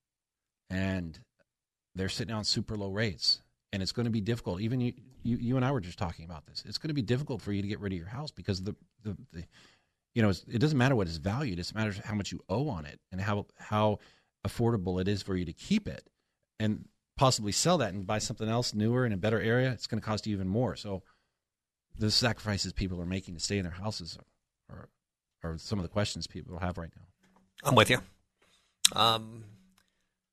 [0.70, 1.18] and
[1.94, 3.42] they're sitting on super low rates,
[3.72, 4.60] and it's going to be difficult.
[4.60, 4.92] Even you,
[5.22, 6.62] you, you and I were just talking about this.
[6.66, 8.74] It's going to be difficult for you to get rid of your house because the
[9.02, 9.44] the, the
[10.14, 11.58] you know, it doesn't matter what it's valued.
[11.58, 13.98] It matters how much you owe on it and how how
[14.46, 16.08] affordable it is for you to keep it.
[16.60, 16.86] And
[17.22, 20.04] possibly sell that and buy something else newer in a better area, it's going to
[20.04, 20.74] cost you even more.
[20.74, 21.04] So
[21.96, 24.18] the sacrifices people are making to stay in their houses
[24.68, 24.88] are,
[25.44, 27.02] are, are some of the questions people have right now.
[27.62, 27.98] I'm with you.
[28.96, 29.44] Um,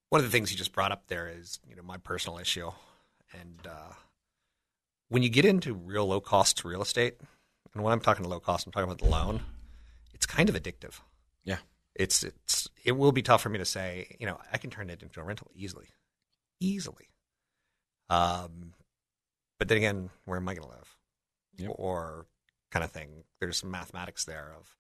[0.10, 2.72] one of the things you just brought up there is, you know, my personal issue,
[3.40, 3.94] and uh,
[5.10, 7.18] when you get into real low cost real estate,
[7.76, 9.42] and when I'm talking low cost, I'm talking about the loan.
[10.16, 11.02] It's kind of addictive.
[11.44, 11.58] Yeah,
[11.94, 14.90] it's it's it will be tough for me to say, you know, I can turn
[14.90, 15.90] it into a rental easily
[16.60, 17.10] easily.
[18.10, 18.74] Um,
[19.57, 20.95] but then again, where am I going to live?
[21.57, 21.72] Yep.
[21.76, 22.26] Or
[22.72, 23.24] kind of thing.
[23.39, 24.76] There's some mathematics there of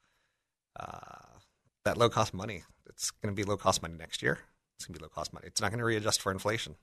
[0.79, 1.39] uh,
[1.85, 2.63] that low cost money.
[2.87, 4.39] It's going to be low cost money next year.
[4.77, 5.47] It's going to be low cost money.
[5.47, 6.75] It's not going to readjust for inflation.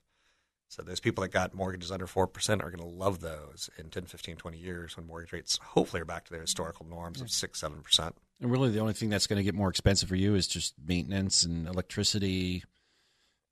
[0.69, 4.07] So those people that got mortgages under 4% are going to love those in 10,
[4.07, 7.61] 15, 20 years when mortgage rates hopefully are back to their historical norms of 6,
[7.61, 8.13] 7%.
[8.41, 10.75] And really, the only thing that's going to get more expensive for you is just
[10.85, 12.65] maintenance and electricity,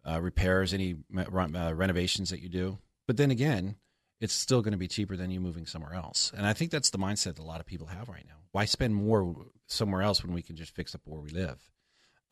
[0.09, 2.78] uh, repairs, any uh, renovations that you do.
[3.07, 3.76] But then again,
[4.20, 6.32] it's still going to be cheaper than you moving somewhere else.
[6.36, 8.36] And I think that's the mindset that a lot of people have right now.
[8.52, 9.34] Why spend more
[9.66, 11.70] somewhere else when we can just fix up where we live?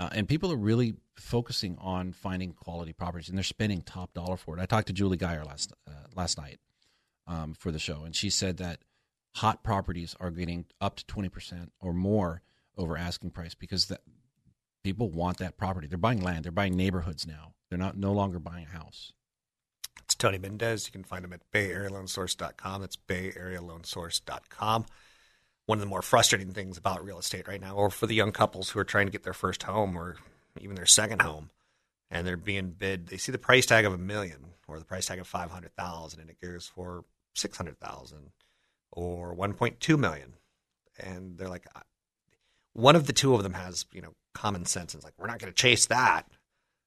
[0.00, 4.36] Uh, and people are really focusing on finding quality properties, and they're spending top dollar
[4.36, 4.60] for it.
[4.60, 6.58] I talked to Julie Geyer last uh, last night
[7.26, 8.80] um, for the show, and she said that
[9.36, 12.42] hot properties are getting up to twenty percent or more
[12.76, 14.00] over asking price because that
[14.82, 15.86] people want that property.
[15.86, 17.54] They're buying land, they're buying neighborhoods now.
[17.68, 19.12] They're not no longer buying a house.
[20.04, 20.86] It's Tony Mendez.
[20.86, 22.80] You can find him at bayarealoansource.com.
[22.82, 24.86] That's bayarealoansource.com.
[25.64, 28.32] One of the more frustrating things about real estate right now, or for the young
[28.32, 30.16] couples who are trying to get their first home or
[30.60, 31.50] even their second home,
[32.10, 35.06] and they're being bid, they see the price tag of a million or the price
[35.06, 37.04] tag of 500,000 and it goes for
[37.34, 38.32] 600,000
[38.90, 40.34] or 1.2 million.
[40.98, 41.80] And they're like, uh,
[42.74, 45.26] one of the two of them has, you know, common sense and is like, we're
[45.26, 46.26] not going to chase that.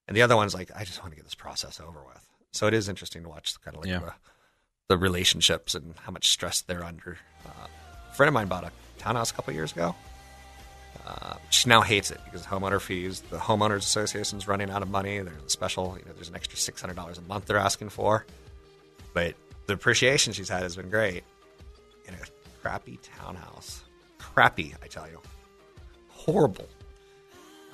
[0.07, 2.25] And the other one's like, I just want to get this process over with.
[2.51, 3.99] So it is interesting to watch kind of like Yeah.
[3.99, 4.13] the,
[4.89, 7.17] the relationships and how much stress they're under.
[7.45, 7.67] Uh,
[8.11, 9.95] a friend of mine bought a townhouse a couple years ago.
[11.05, 13.21] Uh, she now hates it because homeowner fees.
[13.29, 15.19] The homeowners association's running out of money.
[15.19, 17.89] There's a special, you know, there's an extra six hundred dollars a month they're asking
[17.89, 18.25] for.
[19.13, 19.35] But
[19.67, 21.23] the appreciation she's had has been great
[22.07, 22.17] in a
[22.61, 23.83] crappy townhouse.
[24.17, 25.19] Crappy, I tell you.
[26.09, 26.67] Horrible.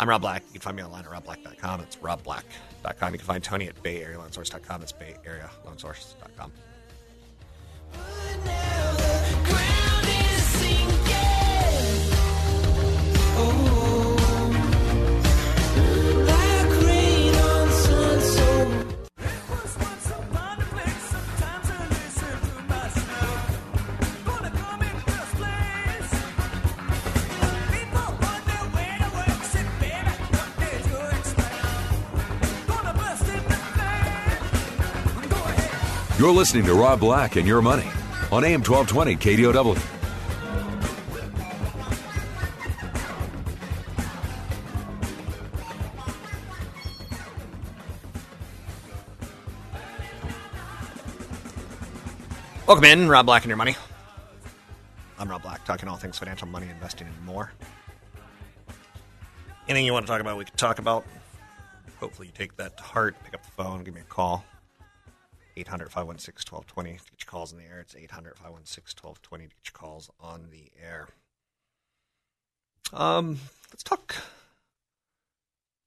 [0.02, 0.44] I'm Rob Black.
[0.48, 1.82] You can find me online at robblack.com.
[1.82, 3.14] It's robblack.com.
[3.14, 4.82] You can find Tony at bayarealoansource.com.
[4.82, 6.52] It's bayarealoansource.com.
[36.22, 37.90] You're listening to Rob Black and Your Money
[38.32, 39.76] on AM 1220 KDOW.
[52.68, 53.76] Welcome in, Rob Black and your money.
[55.18, 57.52] I'm Rob Black, talking all things financial, money, investing, and more.
[59.68, 61.04] Anything you want to talk about, we can talk about.
[62.00, 63.16] Hopefully, you take that to heart.
[63.24, 64.46] Pick up the phone, give me a call.
[65.56, 67.80] 800 516 1220 to get your calls in the air.
[67.80, 71.10] It's 800 516 1220 to get your calls on the air.
[72.94, 73.40] Um,
[73.72, 74.16] let's talk.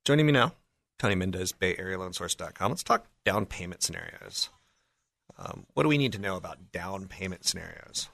[0.05, 0.53] Joining me now,
[0.99, 2.71] Tony Mendez, BayAreaLoanSource.com.
[2.71, 4.51] Let's talk down payment scenarios.
[5.39, 8.09] Um, what do we need to know about down payment scenarios?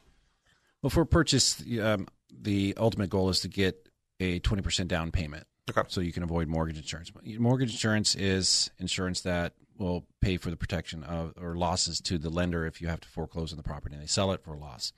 [0.83, 3.89] Well, for purchase, um, the ultimate goal is to get
[4.19, 5.47] a 20% down payment.
[5.69, 5.83] Okay.
[5.89, 7.13] So you can avoid mortgage insurance.
[7.39, 12.31] Mortgage insurance is insurance that will pay for the protection of or losses to the
[12.31, 14.59] lender if you have to foreclose on the property and they sell it for a
[14.59, 14.93] loss.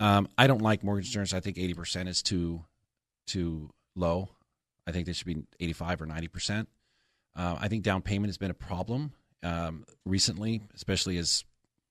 [0.00, 1.32] Um, I don't like mortgage insurance.
[1.32, 2.64] I think 80% is too
[3.26, 4.28] too low.
[4.86, 6.66] I think they should be 85 or 90%.
[7.36, 11.44] Uh, I think down payment has been a problem um, recently, especially as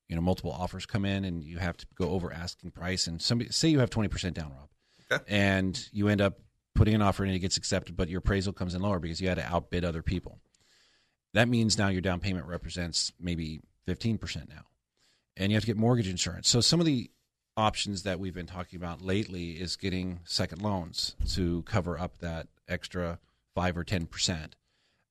[0.10, 3.08] you know multiple offers come in and you have to go over asking price.
[3.08, 4.70] And somebody say you have 20% down, Rob,
[5.12, 5.24] Okay.
[5.28, 6.40] and you end up
[6.76, 9.22] putting an offer in and it gets accepted, but your appraisal comes in lower because
[9.22, 10.40] you had to outbid other people.
[11.34, 14.66] That means now your down payment represents maybe 15% now.
[15.36, 16.48] And you have to get mortgage insurance.
[16.48, 17.10] So some of the
[17.58, 22.48] options that we've been talking about lately is getting second loans to cover up that
[22.68, 23.20] extra
[23.56, 24.52] 5 or 10%.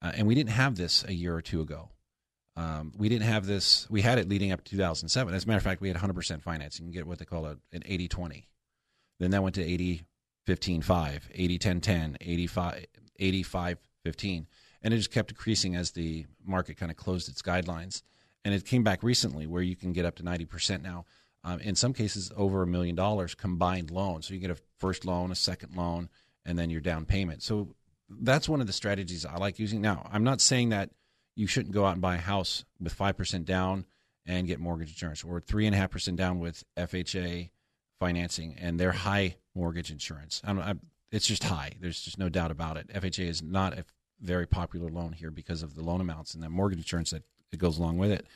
[0.01, 1.91] Uh, and we didn't have this a year or two ago.
[2.57, 3.89] Um, we didn't have this.
[3.89, 5.33] We had it leading up to 2007.
[5.35, 6.87] As a matter of fact, we had 100% financing.
[6.87, 8.49] You can get what they call a, an 80 20.
[9.21, 10.05] Then that went to 80
[10.47, 12.87] 15 5, 80 10 10, 85
[13.19, 14.47] 85 15.
[14.83, 18.03] And it just kept increasing as the market kind of closed its guidelines.
[18.45, 21.05] And it came back recently where you can get up to 90% now.
[21.45, 24.23] Um, in some cases, over a million dollars combined loan.
[24.23, 26.09] So you get a first loan, a second loan,
[26.45, 27.43] and then your down payment.
[27.43, 27.75] So
[28.09, 29.81] that's one of the strategies I like using.
[29.81, 30.91] Now, I'm not saying that
[31.35, 33.87] you shouldn't go out and buy a house with 5% down
[34.27, 37.51] and get mortgage insurance or 3.5% down with FHA
[37.99, 40.41] financing and their high mortgage insurance.
[40.45, 40.81] I'm, I'm,
[41.11, 41.73] it's just high.
[41.81, 42.89] There's just no doubt about it.
[42.89, 43.85] FHA is not a
[44.23, 47.57] very popular loan here because of the loan amounts and the mortgage insurance that, that
[47.59, 48.27] goes along with it.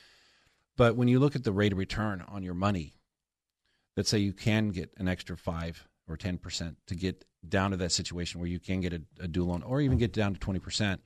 [0.75, 2.93] But when you look at the rate of return on your money,
[3.95, 7.91] let's say you can get an extra 5 or 10% to get down to that
[7.91, 10.99] situation where you can get a, a dual loan or even get down to 20%.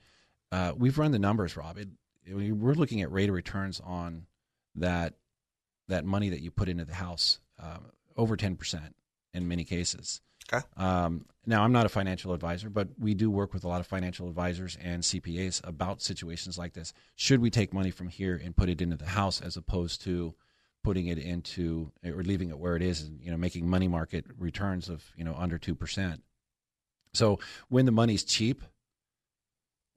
[0.50, 1.78] Uh, we've run the numbers, Rob.
[1.78, 1.88] It,
[2.24, 4.26] it- we're looking at rate of returns on
[4.74, 5.14] that
[5.88, 7.78] that money that you put into the house uh,
[8.16, 8.80] over 10%
[9.34, 10.20] in many cases.
[10.52, 10.64] Okay.
[10.76, 13.86] Um, now, I'm not a financial advisor, but we do work with a lot of
[13.86, 16.92] financial advisors and CPAs about situations like this.
[17.16, 20.34] Should we take money from here and put it into the house as opposed to
[20.84, 24.24] putting it into or leaving it where it is and you know making money market
[24.36, 26.20] returns of you know under 2%.
[27.14, 27.38] So
[27.68, 28.62] when the money's cheap,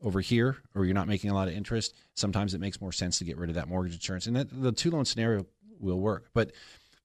[0.02, 3.18] over here, or you're not making a lot of interest, sometimes it makes more sense
[3.18, 5.46] to get rid of that mortgage insurance, and that the two loan scenario
[5.80, 6.30] will work.
[6.34, 6.52] But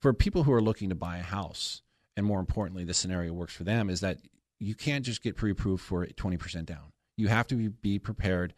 [0.00, 1.82] for people who are looking to buy a house,
[2.20, 4.18] and more importantly, the scenario works for them is that
[4.58, 6.92] you can't just get pre-approved for 20% down.
[7.16, 8.52] You have to be, be prepared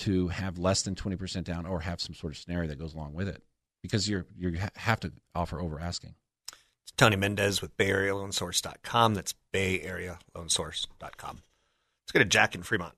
[0.00, 3.14] to have less than 20% down or have some sort of scenario that goes along
[3.14, 3.42] with it
[3.80, 6.14] because you're you have to offer over asking.
[6.82, 9.14] It's Tony Mendez with BayAreaLoanSource.com.
[9.14, 11.36] That's BayAreaLoanSource.com.
[12.02, 12.96] Let's go to Jack in Fremont.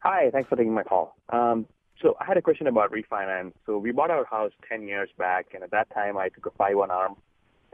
[0.00, 1.16] Hi, thanks for taking my call.
[1.30, 1.64] Um,
[2.02, 3.54] so I had a question about refinance.
[3.64, 6.50] So we bought our house 10 years back, and at that time I took a
[6.50, 7.16] 5-1 arm,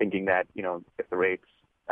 [0.01, 1.45] thinking that, you know, if the rates,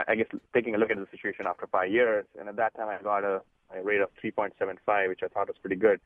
[0.08, 2.88] I guess taking a look at the situation after five years, and at that time
[2.88, 3.42] I got a,
[3.76, 6.00] a rate of 3.75, which I thought was pretty good.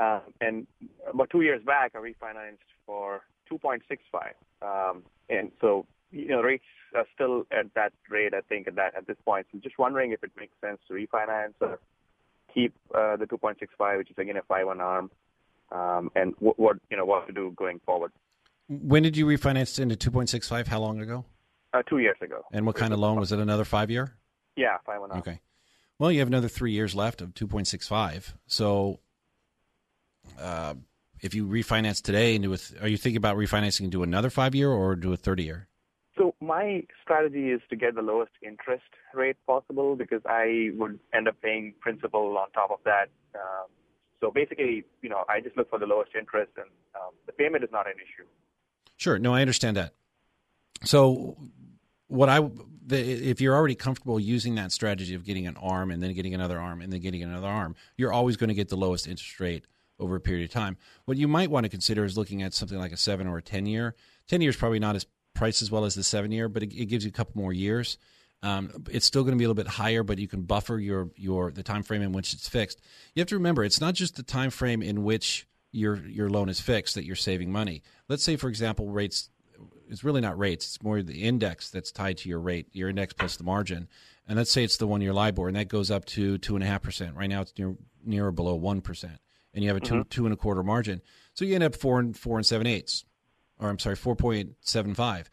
[0.00, 0.66] Um, and
[1.08, 3.22] about two years back, I refinanced for
[3.52, 4.32] 2.65.
[4.62, 6.64] Um, and so, you know, rates
[6.94, 9.46] are still at that rate, I think, at that at this point.
[9.52, 11.78] So just wondering if it makes sense to refinance or
[12.52, 15.10] keep uh, the 2.65, which is again a 5-1 arm,
[15.72, 18.12] um, and what, what you know what to do going forward.
[18.68, 20.66] When did you refinance into 2.65?
[20.66, 21.24] How long ago?
[21.72, 22.42] Uh, two years ago.
[22.52, 23.38] And what kind of loan was it?
[23.38, 24.16] Another five year?
[24.56, 25.18] Yeah, 5-1.
[25.18, 25.40] Okay.
[25.98, 28.34] Well, you have another three years left of 2.65.
[28.46, 29.00] So,
[30.40, 30.74] uh,
[31.20, 34.54] if you refinance today into a, th- are you thinking about refinancing into another five
[34.54, 35.68] year or do a 30 year?
[36.16, 41.28] So my strategy is to get the lowest interest rate possible because I would end
[41.28, 43.08] up paying principal on top of that.
[43.34, 43.68] Um,
[44.20, 47.64] so basically, you know, I just look for the lowest interest, and um, the payment
[47.64, 48.26] is not an issue.
[48.96, 49.18] Sure.
[49.18, 49.94] No, I understand that.
[50.84, 51.36] So,
[52.08, 52.48] what I
[52.88, 56.60] if you're already comfortable using that strategy of getting an arm and then getting another
[56.60, 59.64] arm and then getting another arm, you're always going to get the lowest interest rate
[59.98, 60.76] over a period of time.
[61.04, 63.42] What you might want to consider is looking at something like a seven or a
[63.42, 63.94] ten year.
[64.28, 66.86] Ten years probably not as priced as well as the seven year, but it, it
[66.86, 67.98] gives you a couple more years.
[68.42, 71.10] Um, it's still going to be a little bit higher, but you can buffer your
[71.16, 72.80] your the time frame in which it's fixed.
[73.14, 75.46] You have to remember it's not just the time frame in which
[75.76, 77.82] your your loan is fixed that you're saving money.
[78.08, 79.30] Let's say, for example, rates
[79.88, 83.12] it's really not rates; it's more the index that's tied to your rate, your index
[83.12, 83.88] plus the margin.
[84.28, 86.64] And let's say it's the one year LIBOR, and that goes up to two and
[86.64, 87.14] a half percent.
[87.14, 89.18] Right now, it's near near or below one percent,
[89.54, 90.08] and you have a 2 Mhm.
[90.10, 91.00] two and a quarter margin.
[91.34, 93.04] So you end up four and four and seven eighths,
[93.58, 95.30] or I'm sorry, four point seven five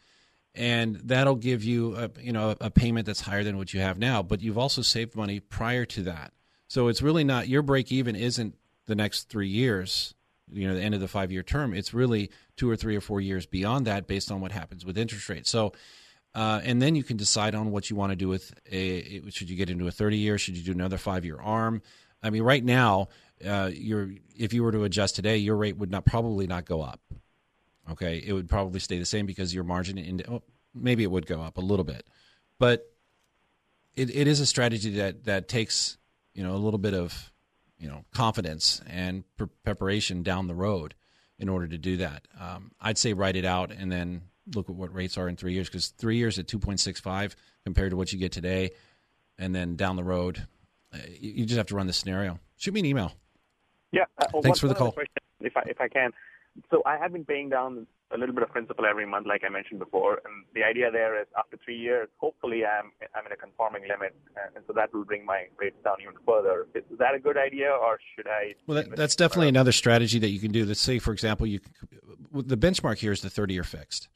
[0.56, 3.98] and that'll give you a, you know a payment that's higher than what you have
[3.98, 6.32] now but you've also saved money prior to that
[6.68, 8.54] so it's really not your break even isn't
[8.86, 10.14] the next 3 years
[10.52, 13.02] you know the end of the 5 year term it's really 2 or 3 or
[13.02, 15.50] 4 years beyond that based on what happens with interest rates.
[15.50, 15.74] So
[16.36, 19.50] uh, and then you can decide on what you want to do with a should
[19.50, 21.82] you get into a 30 year should you do another 5 year arm?
[22.22, 23.10] I mean right now
[23.46, 27.00] uh, if you were to adjust today your rate would not probably not go up
[27.91, 28.22] okay?
[28.26, 30.41] It would probably stay the same because your margin in oh,
[30.74, 32.06] maybe it would go up a little bit.
[32.60, 32.89] But
[33.96, 35.98] it, it is a strategy that that takes
[36.34, 37.32] you know a little bit of
[37.78, 40.93] you know confidence and pre- preparation down the road
[41.39, 44.21] in order to do that um, i'd say write it out and then
[44.55, 47.97] look at what rates are in three years because three years at 2.65 compared to
[47.97, 48.71] what you get today
[49.38, 50.45] and then down the road
[50.93, 53.13] uh, you you just have to run the scenario shoot me an email
[53.91, 54.05] Yeah.
[54.17, 54.91] Uh, Thanks one- for the call.
[54.91, 56.11] question, if I if I can,
[56.71, 59.49] so I have been paying down a little bit of principal every month, like I
[59.49, 63.36] mentioned before, and the idea there is after three years, hopefully I'm I'm in a
[63.36, 66.68] conforming limit, uh, and so that will bring my rates down even further.
[66.76, 68.53] Is that a good idea, or should I?
[68.68, 70.66] Well, that, that's definitely another strategy that you can do.
[70.66, 71.59] Let's say, for example, you
[72.32, 74.09] the benchmark here is the 30 year fixed.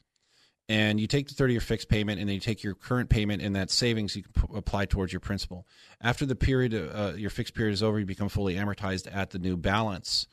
[0.70, 3.40] And you take the 30 year fixed payment and then you take your current payment
[3.40, 5.66] and that savings you can p- apply towards your principal.
[6.00, 9.38] After the period, uh, your fixed period is over, you become fully amortized at the
[9.38, 10.26] new balance.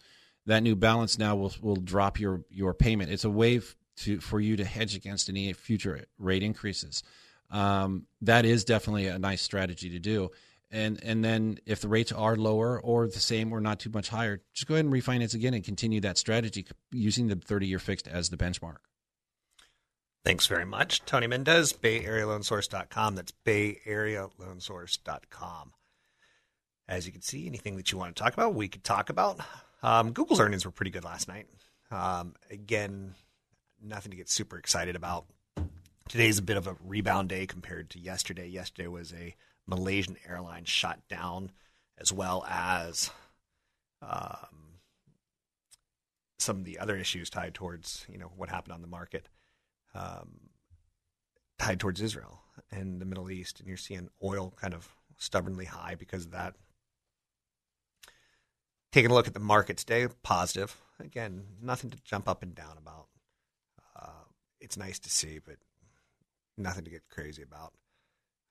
[0.46, 3.12] That new balance now will, will drop your, your payment.
[3.12, 3.62] It's a way
[3.98, 7.04] to, for you to hedge against any future rate increases.
[7.50, 10.32] Um, that is definitely a nice strategy to do
[10.72, 14.10] and and then if the rates are lower or the same or not too much
[14.10, 17.80] higher, just go ahead and refinance again and continue that strategy using the 30 year
[17.80, 18.78] fixed as the benchmark.
[20.24, 21.06] Thanks very much.
[21.06, 23.16] Tony Mendez, BayAreaLoanSource.com.
[23.16, 25.74] That's BayAreaLoanSource.com.
[26.88, 29.40] As you can see, anything that you want to talk about, we could talk about.
[29.86, 31.46] Um, Google's earnings were pretty good last night.
[31.92, 33.14] Um, again,
[33.80, 35.26] nothing to get super excited about.
[36.10, 38.48] Today's a bit of a rebound day compared to yesterday.
[38.48, 39.36] Yesterday was a
[39.68, 41.52] Malaysian airline shot down,
[42.00, 43.12] as well as
[44.02, 44.80] um,
[46.40, 49.30] some of the other issues tied towards you know what happened on the market
[49.94, 50.50] um,
[51.60, 55.94] tied towards Israel and the Middle East, and you're seeing oil kind of stubbornly high
[55.94, 56.56] because of that.
[58.96, 60.74] Taking a look at the market today, positive.
[61.02, 63.08] Again, nothing to jump up and down about.
[63.94, 64.24] Uh,
[64.62, 65.58] it's nice to see, but
[66.58, 67.74] nothing to get crazy about.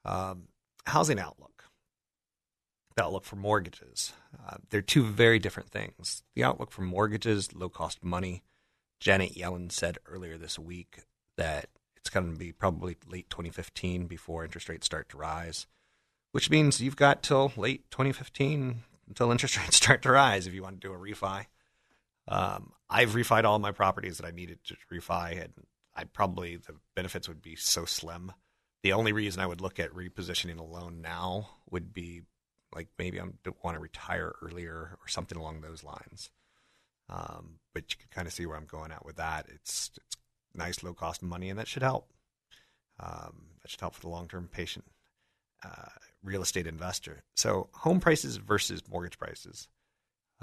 [0.04, 0.48] Um,
[0.84, 1.64] housing outlook.
[2.94, 4.12] the outlook for mortgages.
[4.46, 6.22] Uh, they're two very different things.
[6.34, 8.42] The outlook for mortgages, low cost money.
[9.00, 11.04] Janet Yellen said earlier this week
[11.38, 15.66] that it's going to be probably late 2015 before interest rates start to rise,
[16.32, 20.62] which means you've got till late 2015 until interest rates start to rise if you
[20.62, 21.46] want to do a refi.
[22.26, 25.52] Um, I've refied all my properties that I needed to refi, and
[25.94, 28.32] I probably the benefits would be so slim.
[28.82, 32.22] The only reason I would look at repositioning a loan now would be
[32.74, 33.24] like maybe I
[33.62, 36.30] want to retire earlier or something along those lines.
[37.08, 39.46] Um, but you can kind of see where I'm going at with that.
[39.48, 40.16] It's it's
[40.54, 42.10] nice low cost money, and that should help.
[42.98, 44.84] Um, that should help for the long term patient
[45.64, 45.90] uh,
[46.24, 47.22] real estate investor.
[47.36, 49.68] So home prices versus mortgage prices.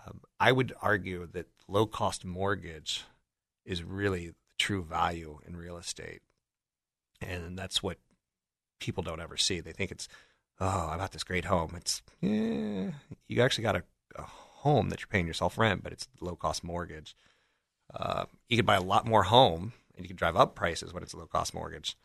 [0.06, 3.04] Um, I would argue that low cost mortgage
[3.66, 6.22] is really the true value in real estate,
[7.20, 7.98] and that's what
[8.80, 9.60] people don't ever see.
[9.60, 10.08] They think it's
[10.60, 11.74] oh, I bought this great home.
[11.76, 12.92] It's yeah,
[13.28, 13.84] you actually got a,
[14.16, 17.16] a home that you're paying yourself rent, but it's low cost mortgage.
[17.94, 21.04] Uh, you could buy a lot more home, and you can drive up prices when
[21.04, 21.98] it's a low cost mortgage.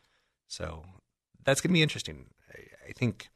[0.49, 0.85] So
[1.45, 2.27] that's going to be interesting.
[2.53, 3.29] I, I think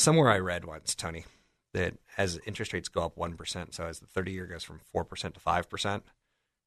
[0.00, 1.24] somewhere I read once, Tony,
[1.72, 4.80] that as interest rates go up one percent, so as the thirty year goes from
[4.92, 6.04] four percent to five percent,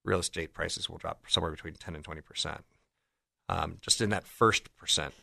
[0.06, 2.64] real estate prices will drop somewhere between ten and twenty percent.
[3.50, 5.14] Um, just in that first percent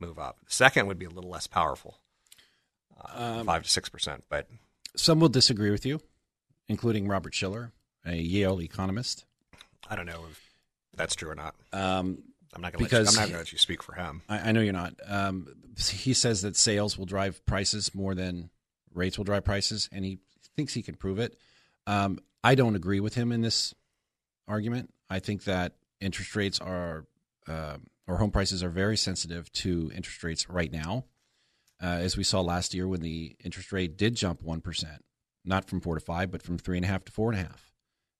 [0.00, 0.38] move up.
[0.46, 1.98] The second would be a little less powerful,
[2.98, 4.24] uh, Um, five to six percent.
[4.28, 4.48] But
[4.94, 6.00] Some will disagree with you,
[6.68, 7.72] including Robert Shiller,
[8.04, 9.24] a Yale economist.
[9.88, 10.40] I don't know if
[10.96, 11.54] that's true or not.
[11.72, 12.22] Um,
[12.56, 14.22] I'm not going to because I'm not going to let you speak for him.
[14.30, 14.94] I, I know you're not.
[15.06, 15.46] Um,
[15.78, 18.48] he says that sales will drive prices more than
[18.94, 20.18] rates will drive prices, and he
[20.56, 21.36] thinks he can prove it.
[21.86, 23.74] Um, I don't agree with him in this
[24.48, 24.90] argument.
[25.10, 27.04] I think that interest rates are,
[27.46, 27.76] uh,
[28.06, 31.04] or home prices are very sensitive to interest rates right now.
[31.82, 34.84] Uh, as we saw last year when the interest rate did jump 1%,
[35.44, 37.50] not from 4 to 5, but from 3.5 to 4.5.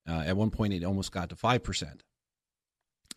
[0.08, 2.00] Uh, at one point, it almost got to 5%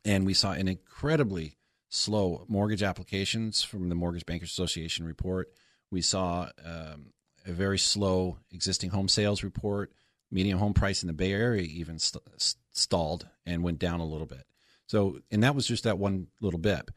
[0.05, 1.57] and we saw an incredibly
[1.89, 5.51] slow mortgage applications from the Mortgage Bankers Association report.
[5.91, 7.13] We saw um,
[7.45, 9.91] a very slow existing home sales report.
[10.31, 14.05] Median home price in the Bay Area even st- st- stalled and went down a
[14.05, 14.45] little bit.
[14.85, 16.89] So, and that was just that one little bit.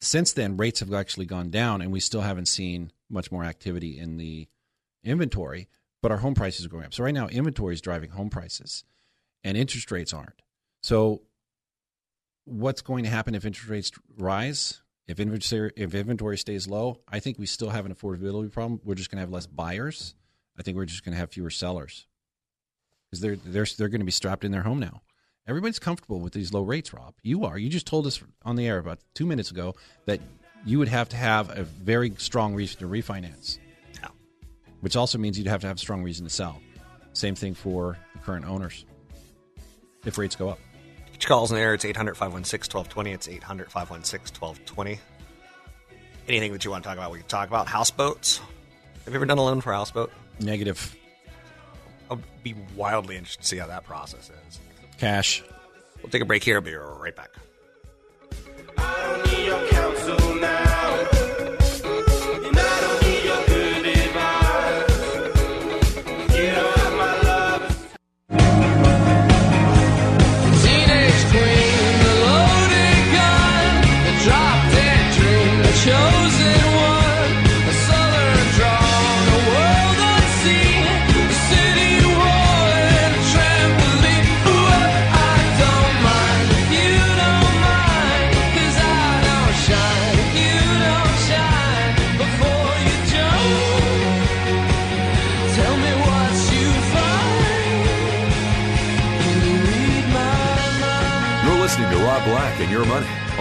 [0.00, 3.98] Since then, rates have actually gone down, and we still haven't seen much more activity
[3.98, 4.48] in the
[5.02, 5.68] inventory,
[6.02, 6.94] but our home prices are going up.
[6.94, 8.84] So, right now, inventory is driving home prices,
[9.42, 10.42] and interest rates aren't.
[10.82, 11.22] So,
[12.46, 14.80] what's going to happen if interest rates rise?
[15.06, 18.80] If inventory if inventory stays low, I think we still have an affordability problem.
[18.82, 20.14] We're just going to have less buyers.
[20.58, 22.06] I think we're just going to have fewer sellers
[23.10, 25.02] because they're they're they're going to be strapped in their home now.
[25.46, 27.14] Everybody's comfortable with these low rates, Rob.
[27.22, 27.56] You are.
[27.56, 30.18] You just told us on the air about two minutes ago that
[30.64, 33.58] you would have to have a very strong reason to refinance,
[33.94, 34.08] Yeah.
[34.80, 36.60] which also means you'd have to have a strong reason to sell.
[37.12, 38.84] Same thing for the current owners
[40.04, 40.58] if rates go up.
[41.16, 41.72] Get your calls in there.
[41.72, 43.12] It's 800 516 1220.
[43.12, 45.00] It's 800 516 1220.
[46.28, 47.66] Anything that you want to talk about, we can talk about.
[47.68, 48.36] Houseboats.
[48.36, 50.12] Have you ever done a loan for a houseboat?
[50.40, 50.94] Negative
[52.10, 54.60] I'll be wildly interested to see how that process is.
[54.98, 55.42] cash.
[56.02, 56.56] We'll take a break here.
[56.56, 57.30] I'll be right back.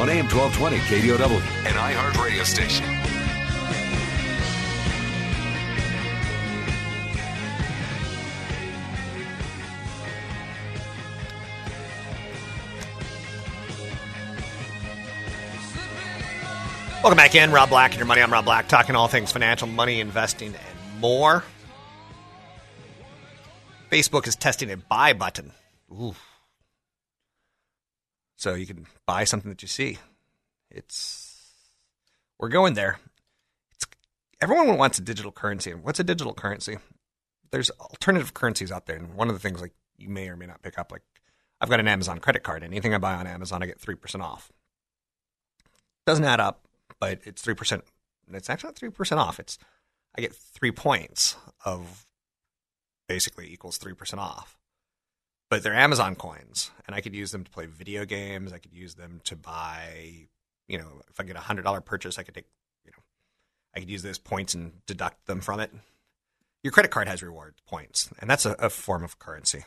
[0.06, 2.86] On AM 1220 KDOW, an iHeart radio station.
[17.02, 17.52] Welcome back in.
[17.52, 18.22] Rob Black and your money.
[18.22, 21.44] I'm Rob Black, talking all things financial, money, investing, and more.
[23.92, 25.52] Facebook is testing a buy button.
[25.92, 26.14] Ooh.
[28.46, 29.98] So you can buy something that you see.
[30.70, 31.52] It's
[32.38, 33.00] we're going there.
[33.72, 33.88] It's
[34.40, 35.72] everyone wants a digital currency.
[35.72, 36.78] And what's a digital currency?
[37.50, 40.46] There's alternative currencies out there, and one of the things like you may or may
[40.46, 41.02] not pick up, like
[41.60, 42.64] I've got an Amazon credit card.
[42.64, 44.52] Anything I buy on Amazon, I get three percent off.
[46.06, 46.68] Doesn't add up,
[47.00, 47.84] but it's three percent.
[48.32, 49.40] It's actually not three percent off.
[49.40, 49.58] It's
[50.16, 51.36] I get three points
[51.66, 52.06] of
[53.08, 54.56] basically equals 3% off.
[55.56, 58.52] But they're Amazon coins, and I could use them to play video games.
[58.52, 60.28] I could use them to buy,
[60.68, 62.48] you know, if I get a $100 purchase, I could take,
[62.84, 63.02] you know,
[63.74, 65.72] I could use those points and deduct them from it.
[66.62, 69.64] Your credit card has reward points, and that's a, a form of currency.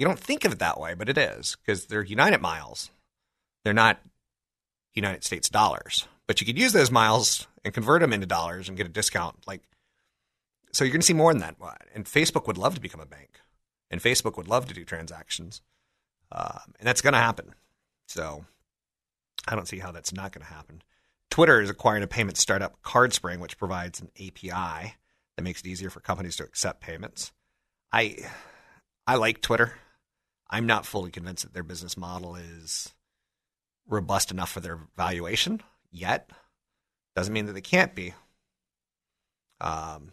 [0.00, 2.90] You don't think of it that way, but it is because they're United miles.
[3.62, 4.00] They're not
[4.94, 8.76] United States dollars, but you could use those miles and convert them into dollars and
[8.76, 9.46] get a discount.
[9.46, 9.62] Like,
[10.72, 11.54] so you're going to see more than that.
[11.94, 13.39] And Facebook would love to become a bank,
[13.90, 15.62] and Facebook would love to do transactions,
[16.32, 17.54] um, and that's going to happen.
[18.06, 18.44] So
[19.48, 20.82] I don't see how that's not going to happen.
[21.30, 24.94] Twitter is acquiring a payment startup, CardSpring, which provides an API
[25.36, 27.32] that makes it easier for companies to accept payments.
[27.92, 28.16] I
[29.06, 29.74] I like Twitter.
[30.48, 32.92] I'm not fully convinced that their business model is
[33.88, 36.30] robust enough for their valuation yet.
[37.14, 38.14] Doesn't mean that they can't be.
[39.60, 40.12] Um,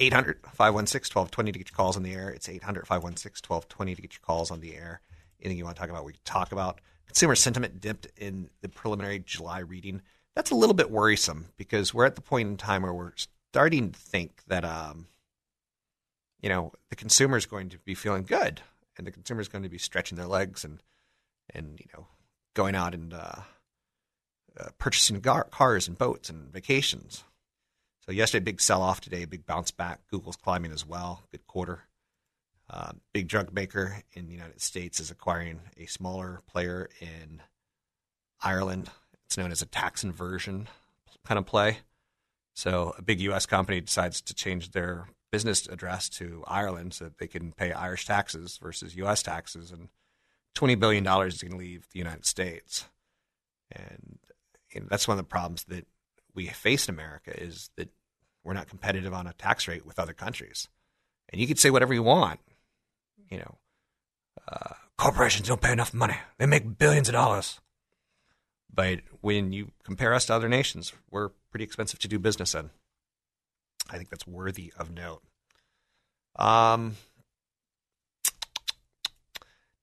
[0.00, 2.30] 800 516 1220 to get your calls on the air.
[2.30, 5.00] It's 800 516 1220 to get your calls on the air.
[5.40, 6.80] Anything you want to talk about, we can talk about.
[7.06, 10.02] Consumer sentiment dipped in the preliminary July reading.
[10.34, 13.12] That's a little bit worrisome because we're at the point in time where we're
[13.52, 15.06] starting to think that, um,
[16.40, 18.60] you know, the consumer is going to be feeling good
[18.96, 20.82] and the consumer is going to be stretching their legs and,
[21.54, 22.06] and you know,
[22.54, 23.40] going out and uh,
[24.60, 27.24] uh, purchasing gar- cars and boats and vacations.
[28.08, 30.00] So yesterday, big sell off today, big bounce back.
[30.10, 31.24] Google's climbing as well.
[31.30, 31.84] Good quarter.
[32.70, 37.42] Uh, big drug maker in the United States is acquiring a smaller player in
[38.40, 38.88] Ireland.
[39.26, 40.68] It's known as a tax inversion
[41.26, 41.80] kind of play.
[42.54, 43.44] So a big U.S.
[43.44, 48.06] company decides to change their business address to Ireland so that they can pay Irish
[48.06, 49.22] taxes versus U.S.
[49.22, 49.90] taxes, and
[50.54, 52.88] twenty billion dollars is going to leave the United States.
[53.70, 54.18] And
[54.74, 55.86] know, that's one of the problems that
[56.34, 57.90] we face in America is that
[58.48, 60.68] we're not competitive on a tax rate with other countries.
[61.28, 62.40] And you can say whatever you want,
[63.28, 63.58] you know,
[64.50, 67.60] uh, corporations don't pay enough money; they make billions of dollars.
[68.72, 72.70] But when you compare us to other nations, we're pretty expensive to do business in.
[73.90, 75.20] I think that's worthy of note.
[76.36, 76.96] Um,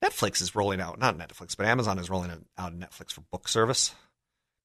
[0.03, 3.93] Netflix is rolling out, not Netflix, but Amazon is rolling out Netflix for book service.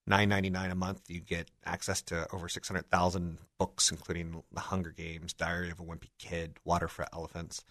[0.06, 4.42] Nine ninety nine a month, you get access to over six hundred thousand books, including
[4.52, 7.64] The Hunger Games, Diary of a Wimpy Kid, Water for Elephants.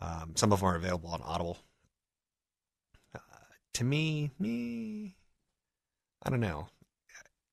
[0.00, 1.58] Um, some of them are available on Audible.
[3.14, 3.18] Uh,
[3.74, 5.16] to me, me,
[6.22, 6.68] I don't know.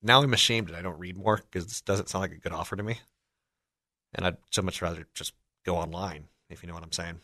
[0.01, 2.51] Now I'm ashamed that I don't read more because this doesn't sound like a good
[2.51, 2.99] offer to me.
[4.13, 5.33] And I'd so much rather just
[5.65, 7.19] go online, if you know what I'm saying.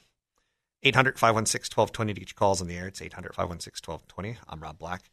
[0.84, 2.88] 800 516 1220 to get your calls on the air.
[2.88, 4.39] It's 800 516 1220.
[4.47, 5.11] I'm Rob Black.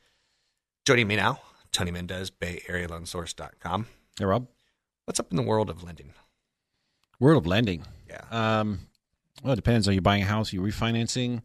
[0.85, 1.41] Joining me now,
[1.77, 3.87] Tony Mendez, Bay Area Loan Source.com.
[4.19, 4.49] Hey, Rob.
[5.05, 6.15] What's up in the world of lending?
[7.21, 7.85] World of lending.
[8.09, 8.23] Yeah.
[8.31, 8.81] Um,
[9.43, 9.87] well, it depends.
[9.87, 10.51] Are you buying a house?
[10.51, 11.43] Are you refinancing?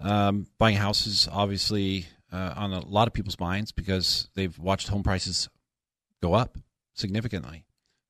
[0.00, 5.04] Um, buying houses, obviously, uh, on a lot of people's minds because they've watched home
[5.04, 5.48] prices
[6.20, 6.58] go up
[6.94, 7.64] significantly.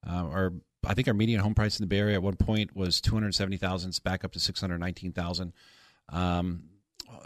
[0.09, 0.53] Uh, or
[0.87, 3.12] I think our median home price in the Bay Area at one point was two
[3.12, 3.91] hundred seventy thousand.
[3.91, 5.53] It's back up to six hundred nineteen thousand.
[6.09, 6.71] Um,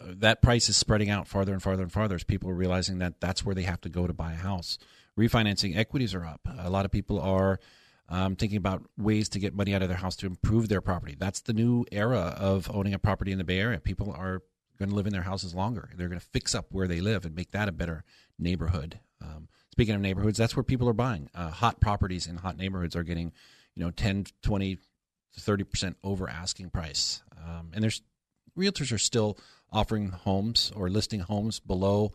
[0.04, 3.20] that price is spreading out farther and farther and farther as people are realizing that
[3.20, 4.78] that's where they have to go to buy a house.
[5.18, 6.40] Refinancing equities are up.
[6.58, 7.58] A lot of people are
[8.08, 11.16] um, thinking about ways to get money out of their house to improve their property.
[11.18, 13.80] That's the new era of owning a property in the Bay Area.
[13.80, 14.42] People are
[14.78, 15.90] going to live in their houses longer.
[15.96, 18.04] They're going to fix up where they live and make that a better
[18.38, 19.00] neighborhood.
[19.20, 21.28] Um, speaking of neighborhoods, that's where people are buying.
[21.34, 23.32] Uh, hot properties in hot neighborhoods are getting,
[23.74, 24.78] you know, 10, 20,
[25.38, 27.22] 30% over asking price.
[27.36, 28.02] Um, and there's
[28.56, 29.38] realtors are still
[29.72, 32.12] offering homes or listing homes below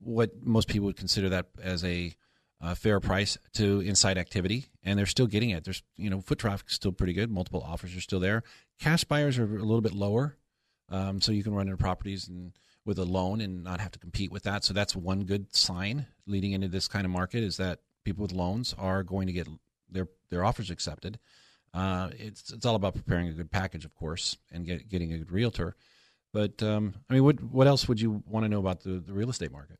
[0.00, 2.14] what most people would consider that as a
[2.60, 5.64] uh, fair price to inside activity, and they're still getting it.
[5.64, 7.30] There's you know foot traffic is still pretty good.
[7.30, 8.42] Multiple offers are still there.
[8.78, 10.36] Cash buyers are a little bit lower,
[10.88, 12.52] um, so you can run into properties and
[12.84, 14.64] with a loan and not have to compete with that.
[14.64, 18.32] So that's one good sign leading into this kind of market is that people with
[18.32, 19.48] loans are going to get
[19.88, 21.18] their their offers accepted.
[21.72, 25.18] Uh, it's it's all about preparing a good package, of course, and get, getting a
[25.18, 25.76] good realtor.
[26.32, 29.12] But um, I mean, what what else would you want to know about the, the
[29.12, 29.78] real estate market?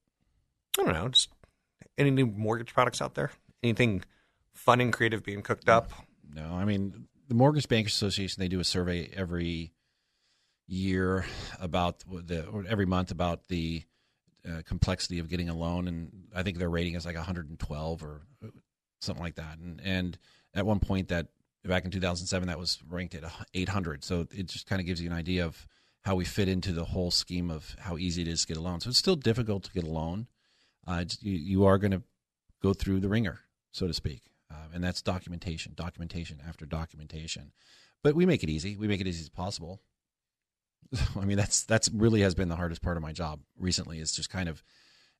[0.78, 1.08] I don't know.
[1.08, 1.28] Just
[1.96, 3.30] any new mortgage products out there?
[3.62, 4.02] Anything
[4.54, 5.92] fun and creative being cooked up?
[6.32, 8.40] No, I mean the Mortgage Bankers Association.
[8.40, 9.72] They do a survey every
[10.66, 11.24] year
[11.60, 13.84] about the or every month about the
[14.48, 18.22] uh, complexity of getting a loan, and I think their rating is like 112 or
[19.00, 19.58] something like that.
[19.58, 20.18] And and
[20.54, 21.28] at one point that
[21.64, 23.24] back in 2007 that was ranked at
[23.54, 24.02] 800.
[24.02, 25.66] So it just kind of gives you an idea of
[26.02, 28.60] how we fit into the whole scheme of how easy it is to get a
[28.60, 28.80] loan.
[28.80, 30.26] So it's still difficult to get a loan.
[30.86, 32.02] Uh, you, you are going to
[32.62, 33.40] go through the ringer.
[33.70, 37.52] so to speak, uh, and that's documentation, documentation after documentation.
[38.02, 38.76] But we make it easy.
[38.76, 39.80] We make it as easy as possible.
[41.20, 43.98] I mean, that's that's really has been the hardest part of my job recently.
[43.98, 44.62] Is just kind of,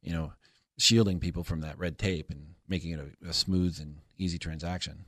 [0.03, 0.33] you know,
[0.79, 5.05] shielding people from that red tape and making it a, a smooth and easy transaction.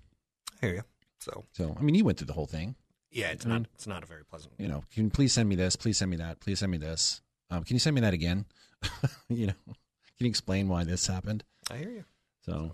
[0.62, 0.82] I hear you.
[1.18, 2.74] So, So, I mean, you went through the whole thing.
[3.12, 4.54] Yeah, it's I not mean, it's not a very pleasant.
[4.58, 5.76] you know, can you please send me this?
[5.76, 6.40] Please send me that.
[6.40, 7.20] Please send me this.
[7.50, 8.46] Um, can you send me that again?
[9.28, 9.74] you know, can
[10.18, 11.44] you explain why this happened?
[11.70, 12.04] I hear you.
[12.44, 12.72] So,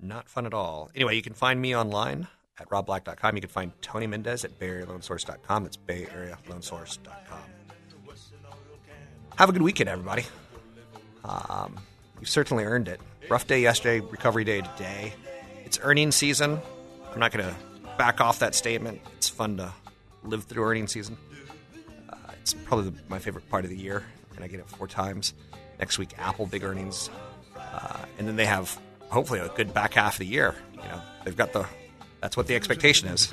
[0.00, 0.90] Not fun at all.
[0.94, 2.26] Anyway, you can find me online
[2.58, 3.34] at robblack.com.
[3.36, 5.62] You can find Tony Mendez at BayAreaLoanSource.com.
[5.64, 7.38] That's BayAreaLoanSource.com.
[9.36, 10.24] Have a good weekend, everybody.
[11.24, 11.76] Um,
[12.18, 13.00] you've certainly earned it.
[13.28, 15.12] Rough day yesterday, recovery day today.
[15.64, 16.58] It's earnings season.
[17.12, 17.54] I'm not going to
[17.98, 19.00] back off that statement.
[19.16, 19.72] It's fun to
[20.22, 21.18] live through earnings season.
[22.08, 24.04] Uh, it's probably the, my favorite part of the year,
[24.36, 25.34] and I get it four times.
[25.78, 27.10] Next week, Apple big earnings,
[27.56, 28.80] uh, and then they have
[29.10, 30.54] hopefully a good back half of the year.
[30.72, 31.66] You know, they've got the
[32.20, 33.32] that's what the expectation is.